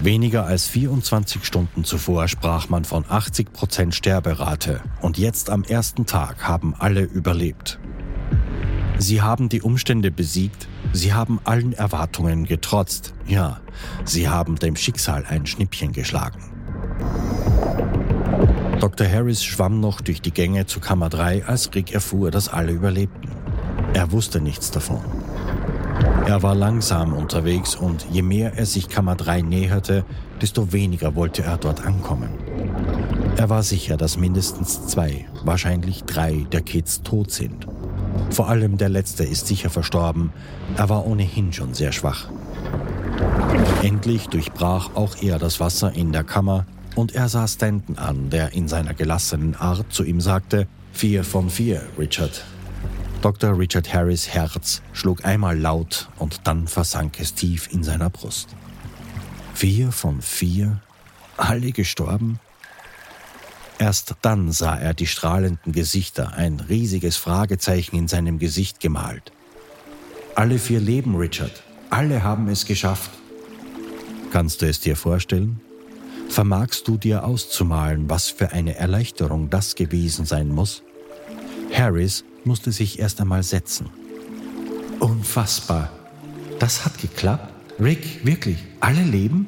[0.00, 6.48] Weniger als 24 Stunden zuvor sprach man von 80% Sterberate und jetzt am ersten Tag
[6.48, 7.78] haben alle überlebt.
[8.96, 13.60] Sie haben die Umstände besiegt, sie haben allen Erwartungen getrotzt, ja,
[14.06, 16.42] sie haben dem Schicksal ein Schnippchen geschlagen.
[18.82, 19.06] Dr.
[19.06, 23.30] Harris schwamm noch durch die Gänge zu Kammer 3, als Rick erfuhr, dass alle überlebten.
[23.94, 25.02] Er wusste nichts davon.
[26.26, 30.04] Er war langsam unterwegs und je mehr er sich Kammer 3 näherte,
[30.40, 32.30] desto weniger wollte er dort ankommen.
[33.36, 37.68] Er war sicher, dass mindestens zwei, wahrscheinlich drei der Kids tot sind.
[38.30, 40.32] Vor allem der letzte ist sicher verstorben,
[40.76, 42.30] er war ohnehin schon sehr schwach.
[43.84, 48.52] Endlich durchbrach auch er das Wasser in der Kammer und er sah Stanton an, der
[48.52, 52.44] in seiner gelassenen Art zu ihm sagte, Vier von vier, Richard.
[53.22, 53.58] Dr.
[53.58, 58.48] Richard Harris Herz schlug einmal laut und dann versank es tief in seiner Brust.
[59.54, 60.80] Vier von vier?
[61.36, 62.40] Alle gestorben?
[63.78, 69.32] Erst dann sah er die strahlenden Gesichter, ein riesiges Fragezeichen in seinem Gesicht gemalt.
[70.34, 71.62] Alle vier leben, Richard.
[71.90, 73.10] Alle haben es geschafft.
[74.30, 75.60] Kannst du es dir vorstellen?
[76.32, 80.82] Vermagst du dir auszumalen, was für eine Erleichterung das gewesen sein muss?
[81.70, 83.90] Harris musste sich erst einmal setzen.
[84.98, 85.90] Unfassbar.
[86.58, 87.52] Das hat geklappt?
[87.78, 89.46] Rick, wirklich, alle leben?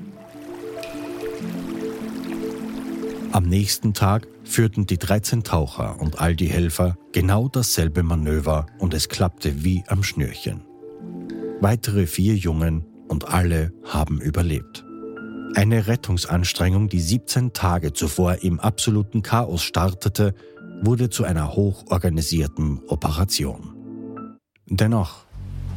[3.32, 8.92] Am nächsten Tag führten die 13 Taucher und all die Helfer genau dasselbe Manöver und
[8.92, 10.60] es klappte wie am Schnürchen.
[11.62, 14.84] Weitere vier Jungen und alle haben überlebt.
[15.54, 20.34] Eine Rettungsanstrengung, die 17 Tage zuvor im absoluten Chaos startete,
[20.82, 24.38] wurde zu einer hochorganisierten Operation.
[24.66, 25.26] Dennoch,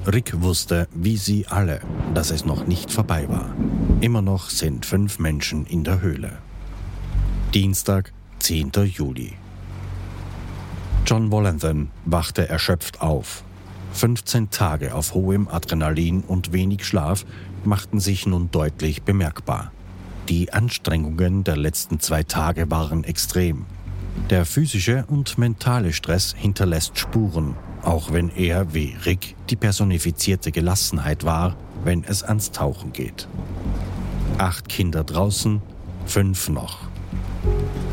[0.07, 1.82] Rick wusste, wie sie alle,
[2.15, 3.53] dass es noch nicht vorbei war.
[4.01, 6.39] Immer noch sind fünf Menschen in der Höhle.
[7.53, 8.71] Dienstag, 10.
[8.86, 9.34] Juli.
[11.05, 13.43] John Wollenthan wachte erschöpft auf.
[13.93, 17.25] 15 Tage auf hohem Adrenalin und wenig Schlaf
[17.66, 19.72] machten sich nun deutlich bemerkbar.
[20.30, 23.66] Die Anstrengungen der letzten zwei Tage waren extrem.
[24.30, 31.24] Der physische und mentale Stress hinterlässt Spuren, auch wenn er, wie Rick, die personifizierte Gelassenheit
[31.24, 33.28] war, wenn es ans Tauchen geht.
[34.38, 35.62] Acht Kinder draußen,
[36.05, 36.89] fünf noch.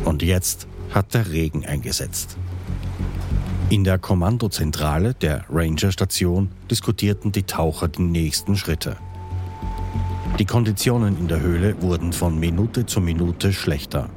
[0.03, 2.37] Und jetzt hat der Regen eingesetzt.
[3.69, 8.97] In der Kommandozentrale der Ranger-Station diskutierten die Taucher die nächsten Schritte.
[10.37, 14.09] Die Konditionen in der Höhle wurden von Minute zu Minute schlechter.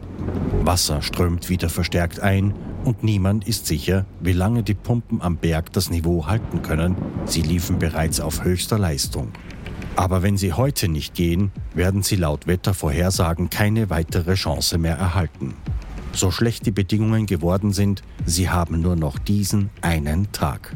[0.63, 2.55] Wasser strömt wieder verstärkt ein
[2.85, 6.97] Und niemand ist sicher, wie lange die Pumpen am Berg das Niveau halten können.
[7.25, 9.29] Sie liefen bereits auf höchster Leistung.
[9.95, 15.55] Aber wenn sie heute nicht gehen, werden sie laut Wettervorhersagen keine weitere Chance mehr erhalten.
[16.13, 20.75] So schlecht die Bedingungen geworden sind, sie haben nur noch diesen einen Tag.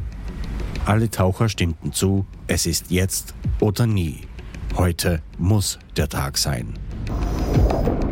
[0.85, 4.21] Alle Taucher stimmten zu, es ist jetzt oder nie.
[4.75, 6.73] Heute muss der Tag sein.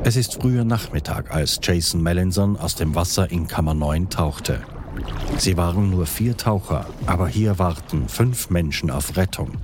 [0.04, 4.62] Es ist früher Nachmittag, als Jason Mellinson aus dem Wasser in Kammer 9 tauchte.
[5.38, 9.58] Sie waren nur vier Taucher, aber hier warten fünf Menschen auf Rettung.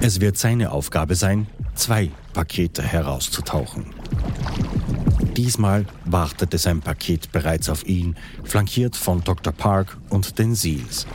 [0.00, 3.86] Es wird seine Aufgabe sein, zwei Pakete herauszutauchen.
[5.36, 9.52] Diesmal wartete sein Paket bereits auf ihn, flankiert von Dr.
[9.52, 11.06] Park und den Seals.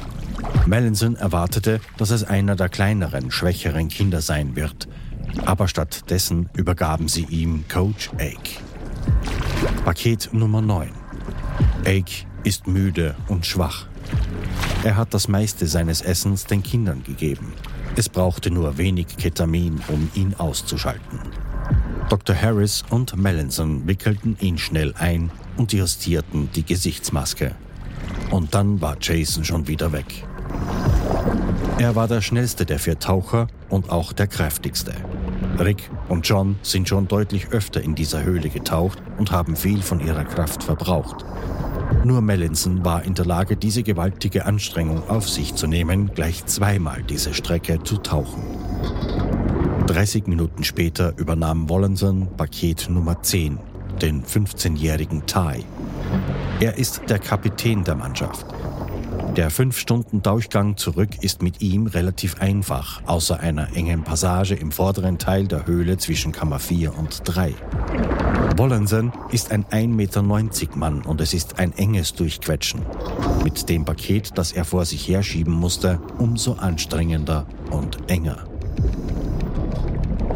[0.66, 4.88] Mellinson erwartete, dass es einer der kleineren, schwächeren Kinder sein wird,
[5.46, 8.62] aber stattdessen übergaben sie ihm Coach Ake.
[9.84, 10.92] Paket Nummer 9.
[11.86, 13.88] Ake ist müde und schwach.
[14.84, 17.54] Er hat das meiste seines Essens den Kindern gegeben.
[17.96, 21.20] Es brauchte nur wenig Ketamin, um ihn auszuschalten.
[22.10, 22.36] Dr.
[22.36, 27.56] Harris und Mellinson wickelten ihn schnell ein und justierten die Gesichtsmaske.
[28.32, 30.26] Und dann war Jason schon wieder weg.
[31.78, 34.94] Er war der schnellste der vier Taucher und auch der kräftigste.
[35.60, 40.00] Rick und John sind schon deutlich öfter in dieser Höhle getaucht und haben viel von
[40.00, 41.26] ihrer Kraft verbraucht.
[42.04, 47.04] Nur Mellinson war in der Lage, diese gewaltige Anstrengung auf sich zu nehmen, gleich zweimal
[47.04, 48.44] diese Strecke zu tauchen.
[49.88, 53.58] 30 Minuten später übernahm Wollenson Paket Nummer 10,
[54.02, 55.66] den 15-jährigen Ty.
[56.60, 58.46] Er ist der Kapitän der Mannschaft.
[59.40, 65.48] Der 5-Stunden-Durchgang zurück ist mit ihm relativ einfach, außer einer engen Passage im vorderen Teil
[65.48, 67.56] der Höhle zwischen Kammer 4 und 3.
[68.58, 70.22] Wollensen ist ein 1,90 Meter
[70.76, 72.82] Mann und es ist ein enges Durchquetschen.
[73.42, 78.44] Mit dem Paket, das er vor sich herschieben musste, umso anstrengender und enger.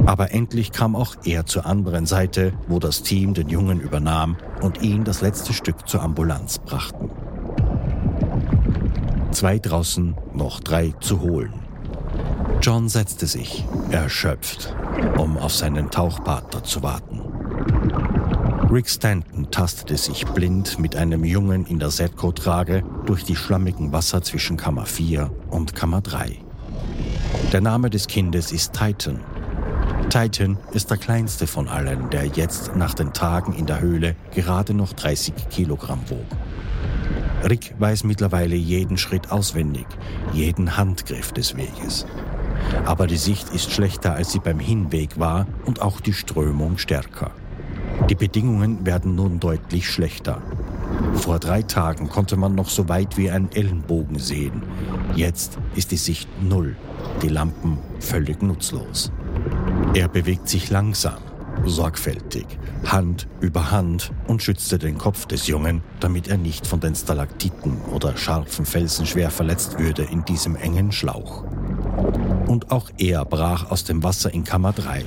[0.06, 4.82] Aber endlich kam auch er zur anderen Seite, wo das Team den Jungen übernahm und
[4.82, 7.10] ihn das letzte Stück zur Ambulanz brachten.
[9.34, 11.54] Zwei draußen, noch drei zu holen.
[12.62, 14.76] John setzte sich, erschöpft,
[15.18, 17.20] um auf seinen Tauchpartner zu warten.
[18.72, 24.22] Rick Stanton tastete sich blind mit einem Jungen in der Setco-Trage durch die schlammigen Wasser
[24.22, 26.38] zwischen Kammer 4 und Kammer 3.
[27.52, 29.20] Der Name des Kindes ist Titan.
[30.10, 34.76] Titan ist der kleinste von allen, der jetzt nach den Tagen in der Höhle gerade
[34.76, 36.26] noch 30 Kilogramm wog.
[37.44, 39.86] Rick weiß mittlerweile jeden Schritt auswendig,
[40.34, 42.06] jeden Handgriff des Weges.
[42.86, 47.32] Aber die Sicht ist schlechter, als sie beim Hinweg war und auch die Strömung stärker.
[48.10, 50.42] Die Bedingungen werden nun deutlich schlechter.
[51.16, 54.64] Vor drei Tagen konnte man noch so weit wie ein Ellenbogen sehen.
[55.16, 56.76] Jetzt ist die Sicht null,
[57.22, 59.12] die Lampen völlig nutzlos.
[59.94, 61.20] Er bewegt sich langsam,
[61.70, 62.46] sorgfältig,
[62.86, 67.82] Hand über Hand und schützte den Kopf des Jungen, damit er nicht von den Stalaktiten
[67.92, 71.44] oder scharfen Felsen schwer verletzt würde in diesem engen Schlauch.
[72.48, 75.06] Und auch er brach aus dem Wasser in Kammer 3.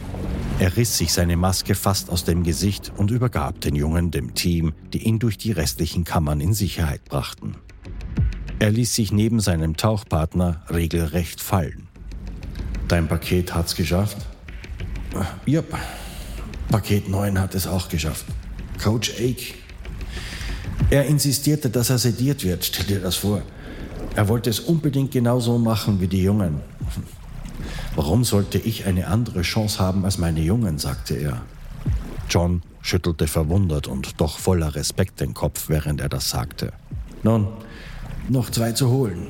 [0.59, 4.73] Er riss sich seine Maske fast aus dem Gesicht und übergab den Jungen dem Team,
[4.93, 7.57] die ihn durch die restlichen Kammern in Sicherheit brachten.
[8.59, 11.89] Er ließ sich neben seinem Tauchpartner regelrecht fallen.
[12.89, 14.17] Dein Paket hat's geschafft?
[15.45, 15.63] Ja,
[16.71, 18.27] Paket 9 hat es auch geschafft.
[18.83, 19.55] Coach Ake.
[20.91, 22.65] Er insistierte, dass er sediert wird.
[22.65, 23.43] Stell dir das vor.
[24.15, 26.61] Er wollte es unbedingt genauso machen wie die Jungen.
[27.95, 31.43] Warum sollte ich eine andere Chance haben als meine Jungen, sagte er.
[32.29, 36.73] John schüttelte verwundert und doch voller Respekt den Kopf, während er das sagte.
[37.23, 37.49] Nun,
[38.29, 39.27] noch zwei zu holen.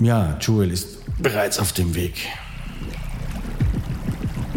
[0.00, 2.28] Ja, Jewel ist bereits auf dem Weg.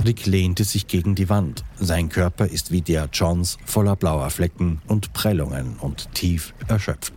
[0.06, 1.64] Rick lehnte sich gegen die Wand.
[1.80, 7.14] Sein Körper ist wie der Johns voller blauer Flecken und Prellungen und tief erschöpft.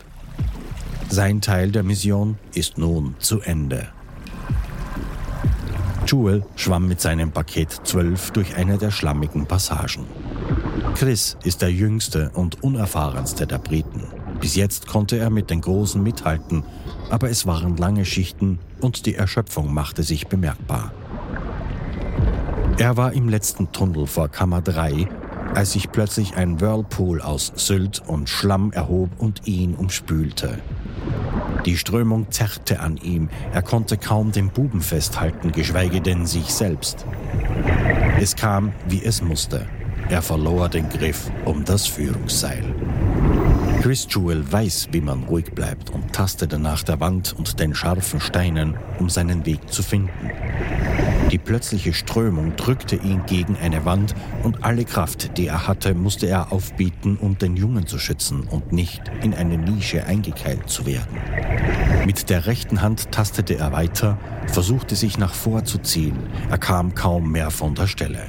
[1.11, 3.89] Sein Teil der Mission ist nun zu Ende.
[6.07, 10.07] Jewel schwamm mit seinem Paket 12 durch eine der schlammigen Passagen.
[10.95, 14.05] Chris ist der jüngste und unerfahrenste der Briten.
[14.41, 16.63] Bis jetzt konnte er mit den Großen mithalten,
[17.11, 20.93] aber es waren lange Schichten und die Erschöpfung machte sich bemerkbar.
[22.79, 25.09] Er war im letzten Tunnel vor Kammer 3,
[25.53, 30.61] als sich plötzlich ein Whirlpool aus Sylt und Schlamm erhob und ihn umspülte.
[31.67, 37.05] Die Strömung zerrte an ihm, er konnte kaum den Buben festhalten, geschweige denn sich selbst.
[38.21, 39.67] Es kam, wie es musste.
[40.09, 42.63] Er verlor den Griff um das Führungsseil.
[43.83, 48.21] Chris Jewell weiß, wie man ruhig bleibt und tastete nach der Wand und den scharfen
[48.21, 50.31] Steinen, um seinen Weg zu finden.
[51.31, 56.27] Die plötzliche Strömung drückte ihn gegen eine Wand und alle Kraft, die er hatte, musste
[56.27, 61.19] er aufbieten, um den Jungen zu schützen und nicht in eine Nische eingekeilt zu werden.
[62.07, 66.17] Mit der rechten Hand tastete er weiter, versuchte sich nach vorzuziehen.
[66.49, 68.25] Er kam kaum mehr von der Stelle.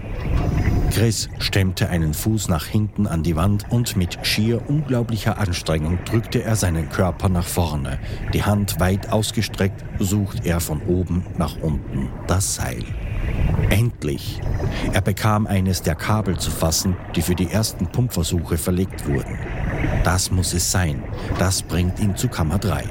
[0.92, 6.44] Chris stemmte einen Fuß nach hinten an die Wand und mit schier unglaublicher Anstrengung drückte
[6.44, 8.00] er seinen Körper nach vorne.
[8.34, 12.84] Die Hand weit ausgestreckt sucht er von oben nach unten das Seil.
[13.70, 14.42] Endlich!
[14.94, 19.38] Er bekam eines der Kabel zu fassen, die für die ersten Pumpversuche verlegt wurden.
[20.04, 21.04] Das muss es sein.
[21.38, 22.84] Das bringt ihn zu Kammer 3.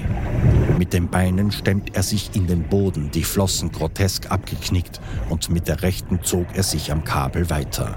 [0.79, 5.67] Mit den Beinen stemmt er sich in den Boden, die Flossen grotesk abgeknickt, und mit
[5.67, 7.97] der rechten zog er sich am Kabel weiter.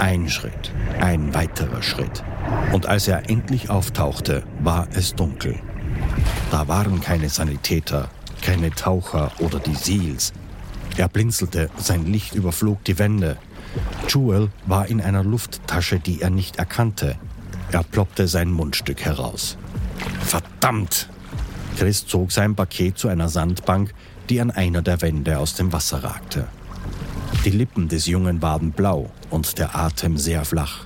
[0.00, 2.22] Ein Schritt, ein weiterer Schritt.
[2.72, 5.58] Und als er endlich auftauchte, war es dunkel.
[6.50, 8.08] Da waren keine Sanitäter,
[8.42, 10.32] keine Taucher oder die Seals.
[10.96, 13.38] Er blinzelte, sein Licht überflog die Wände.
[14.08, 17.16] Jewel war in einer Lufttasche, die er nicht erkannte.
[17.70, 19.56] Er ploppte sein Mundstück heraus.
[20.20, 21.08] Verdammt!
[21.76, 23.94] Chris zog sein Paket zu einer Sandbank,
[24.28, 26.46] die an einer der Wände aus dem Wasser ragte.
[27.44, 30.84] Die Lippen des Jungen waren blau und der Atem sehr flach.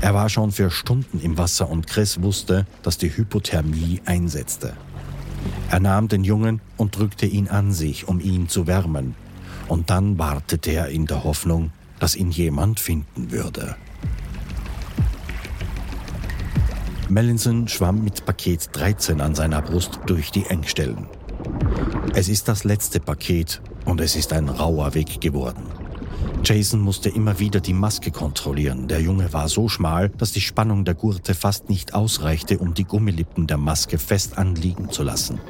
[0.00, 4.74] Er war schon für Stunden im Wasser und Chris wusste, dass die Hypothermie einsetzte.
[5.70, 9.14] Er nahm den Jungen und drückte ihn an sich, um ihn zu wärmen.
[9.68, 13.76] Und dann wartete er in der Hoffnung, dass ihn jemand finden würde.
[17.08, 21.06] Mellinson schwamm mit Paket 13 an seiner Brust durch die Engstellen.
[22.14, 25.64] Es ist das letzte Paket und es ist ein rauer Weg geworden.
[26.44, 28.88] Jason musste immer wieder die Maske kontrollieren.
[28.88, 32.84] Der Junge war so schmal, dass die Spannung der Gurte fast nicht ausreichte, um die
[32.84, 35.40] Gummilippen der Maske fest anliegen zu lassen.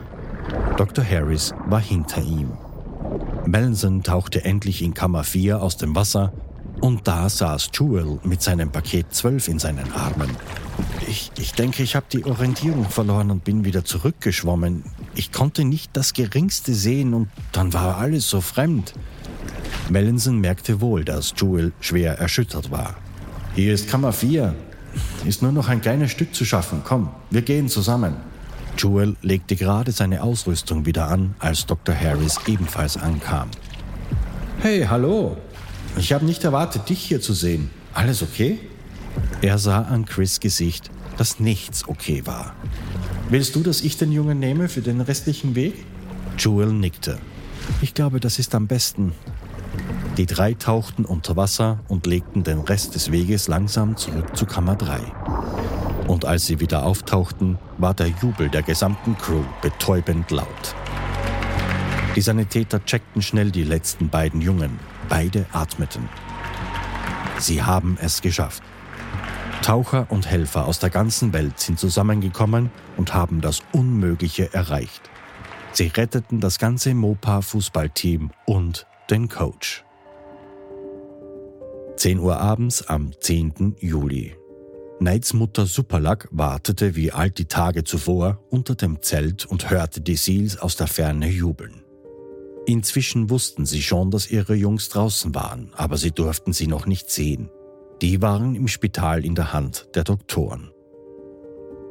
[0.77, 1.05] Dr.
[1.05, 2.53] Harris war hinter ihm.
[3.49, 6.35] Mellinson tauchte endlich in Kammer 4 aus dem Wasser
[6.83, 10.29] und da saß Jewel mit seinem Paket 12 in seinen Armen.
[11.09, 14.85] Ich, ich denke, ich habe die Orientierung verloren und bin wieder zurückgeschwommen.
[15.15, 18.93] Ich konnte nicht das Geringste sehen und dann war alles so fremd.
[19.89, 22.97] Mellinson merkte wohl, dass Jewel schwer erschüttert war.
[23.55, 24.55] Hier ist Kammer 4.
[25.27, 26.83] Ist nur noch ein kleines Stück zu schaffen.
[26.85, 28.15] Komm, wir gehen zusammen.
[28.79, 31.95] Jewel legte gerade seine Ausrüstung wieder an, als Dr.
[31.95, 33.51] Harris ebenfalls ankam.
[34.61, 35.37] Hey, hallo.
[35.97, 37.71] Ich habe nicht erwartet, dich hier zu sehen.
[37.93, 38.61] Alles okay?
[39.43, 42.55] Er sah an Chris Gesicht, dass nichts okay war.
[43.31, 45.85] Willst du, dass ich den Jungen nehme für den restlichen Weg?
[46.39, 47.19] Jewel nickte.
[47.83, 49.13] Ich glaube, das ist am besten.
[50.17, 54.77] Die drei tauchten unter Wasser und legten den Rest des Weges langsam zurück zu Kammer
[54.77, 55.01] 3.
[56.07, 60.75] Und als sie wieder auftauchten, war der Jubel der gesamten Crew betäubend laut.
[62.15, 64.79] Die Sanitäter checkten schnell die letzten beiden Jungen.
[65.09, 66.09] Beide atmeten.
[67.39, 68.63] Sie haben es geschafft.
[69.63, 75.03] Taucher und Helfer aus der ganzen Welt sind zusammengekommen und haben das Unmögliche erreicht.
[75.73, 79.85] Sie retteten das ganze Mopa-Fußballteam und den Coach.
[81.97, 83.77] 10 Uhr abends am 10.
[83.81, 84.37] Juli.
[85.01, 90.17] Knights Mutter Superlack wartete wie all die Tage zuvor unter dem Zelt und hörte die
[90.17, 91.85] Seals aus der Ferne jubeln.
[92.67, 97.11] Inzwischen wussten sie schon, dass ihre Jungs draußen waren, aber sie durften sie noch nicht
[97.11, 97.49] sehen.
[98.03, 100.73] Die waren im Spital in der Hand der Doktoren.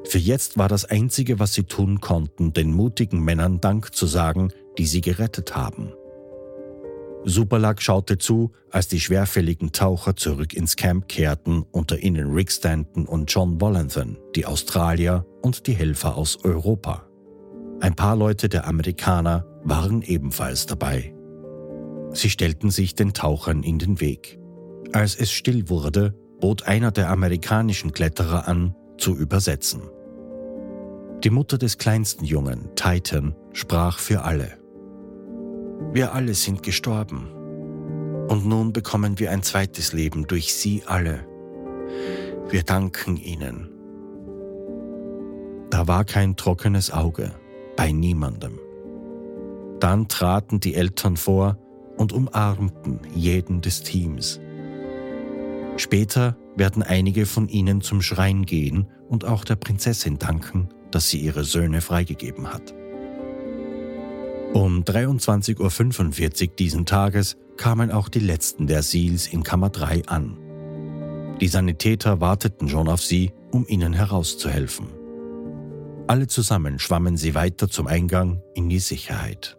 [0.03, 4.51] Für jetzt war das Einzige, was sie tun konnten, den mutigen Männern Dank zu sagen,
[4.77, 5.93] die sie gerettet haben.
[7.30, 13.05] Superlag schaute zu, als die schwerfälligen Taucher zurück ins Camp kehrten, unter ihnen Rick Stanton
[13.05, 17.05] und John Wallenthan, die Australier und die Helfer aus Europa.
[17.82, 21.13] Ein paar Leute der Amerikaner waren ebenfalls dabei.
[22.13, 24.39] Sie stellten sich den Tauchern in den Weg.
[24.93, 29.82] Als es still wurde, bot einer der amerikanischen Kletterer an, zu übersetzen.
[31.25, 34.56] Die Mutter des kleinsten Jungen, Titan, sprach für alle.
[35.91, 37.32] Wir alle sind gestorben.
[38.28, 41.25] Und nun bekommen wir ein zweites Leben durch Sie alle.
[42.49, 43.69] Wir danken Ihnen.
[45.69, 47.34] Da war kein trockenes Auge
[47.75, 48.59] bei niemandem.
[49.80, 51.57] Dann traten die Eltern vor
[51.97, 54.39] und umarmten jeden des Teams.
[55.78, 61.19] Später werden einige von ihnen zum Schrein gehen und auch der Prinzessin danken, dass sie
[61.19, 62.73] ihre Söhne freigegeben hat.
[64.53, 70.37] Um 23.45 Uhr diesen Tages kamen auch die letzten der Seals in Kammer 3 an.
[71.41, 74.87] Die Sanitäter warteten schon auf sie, um ihnen herauszuhelfen.
[76.07, 79.57] Alle zusammen schwammen sie weiter zum Eingang in die Sicherheit.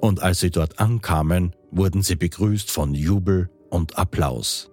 [0.00, 4.70] Und als sie dort ankamen, wurden sie begrüßt von Jubel und Applaus.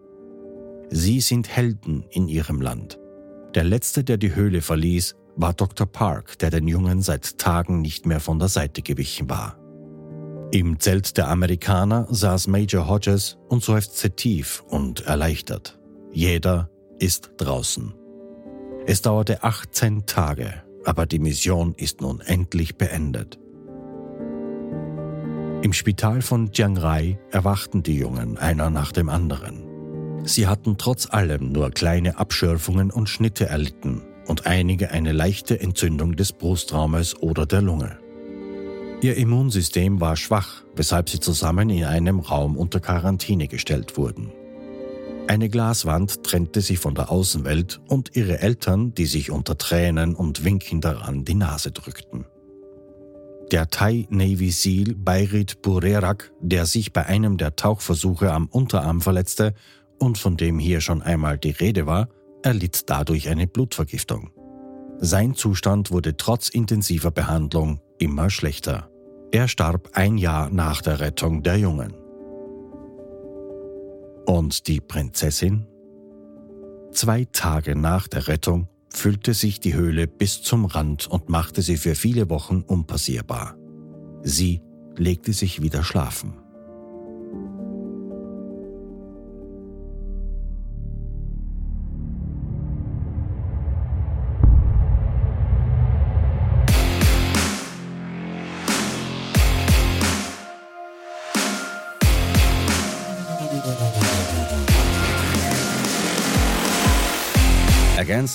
[0.90, 3.00] Sie sind Helden in ihrem Land.
[3.56, 5.88] Der letzte, der die Höhle verließ, war Dr.
[5.88, 9.58] Park, der den Jungen seit Tagen nicht mehr von der Seite gewichen war.
[10.52, 15.80] Im Zelt der Amerikaner saß Major Hodges und seufzte tief und erleichtert.
[16.12, 16.70] Jeder
[17.00, 17.94] ist draußen.
[18.86, 23.40] Es dauerte 18 Tage, aber die Mission ist nun endlich beendet.
[25.62, 29.64] Im Spital von Chiang Rai erwachten die Jungen einer nach dem anderen.
[30.24, 36.16] Sie hatten trotz allem nur kleine Abschürfungen und Schnitte erlitten und einige eine leichte Entzündung
[36.16, 37.98] des Brustraumes oder der Lunge.
[39.02, 44.32] Ihr Immunsystem war schwach, weshalb sie zusammen in einem Raum unter Quarantäne gestellt wurden.
[45.28, 50.44] Eine Glaswand trennte sie von der Außenwelt und ihre Eltern, die sich unter Tränen und
[50.44, 52.26] Winken daran die Nase drückten.
[53.52, 59.54] Der Thai Navy SEAL Bayrit Burerak, der sich bei einem der Tauchversuche am Unterarm verletzte
[60.00, 62.10] und von dem hier schon einmal die Rede war,
[62.46, 64.30] erlitt dadurch eine Blutvergiftung.
[65.00, 68.90] Sein Zustand wurde trotz intensiver Behandlung immer schlechter.
[69.32, 71.94] Er starb ein Jahr nach der Rettung der Jungen.
[74.26, 75.68] Und die Prinzessin?
[76.92, 81.78] Zwei Tage nach der Rettung füllte sich die Höhle bis zum Rand und machte sie
[81.78, 83.58] für viele Wochen unpassierbar.
[84.22, 84.62] Sie
[84.96, 86.45] legte sich wieder schlafen.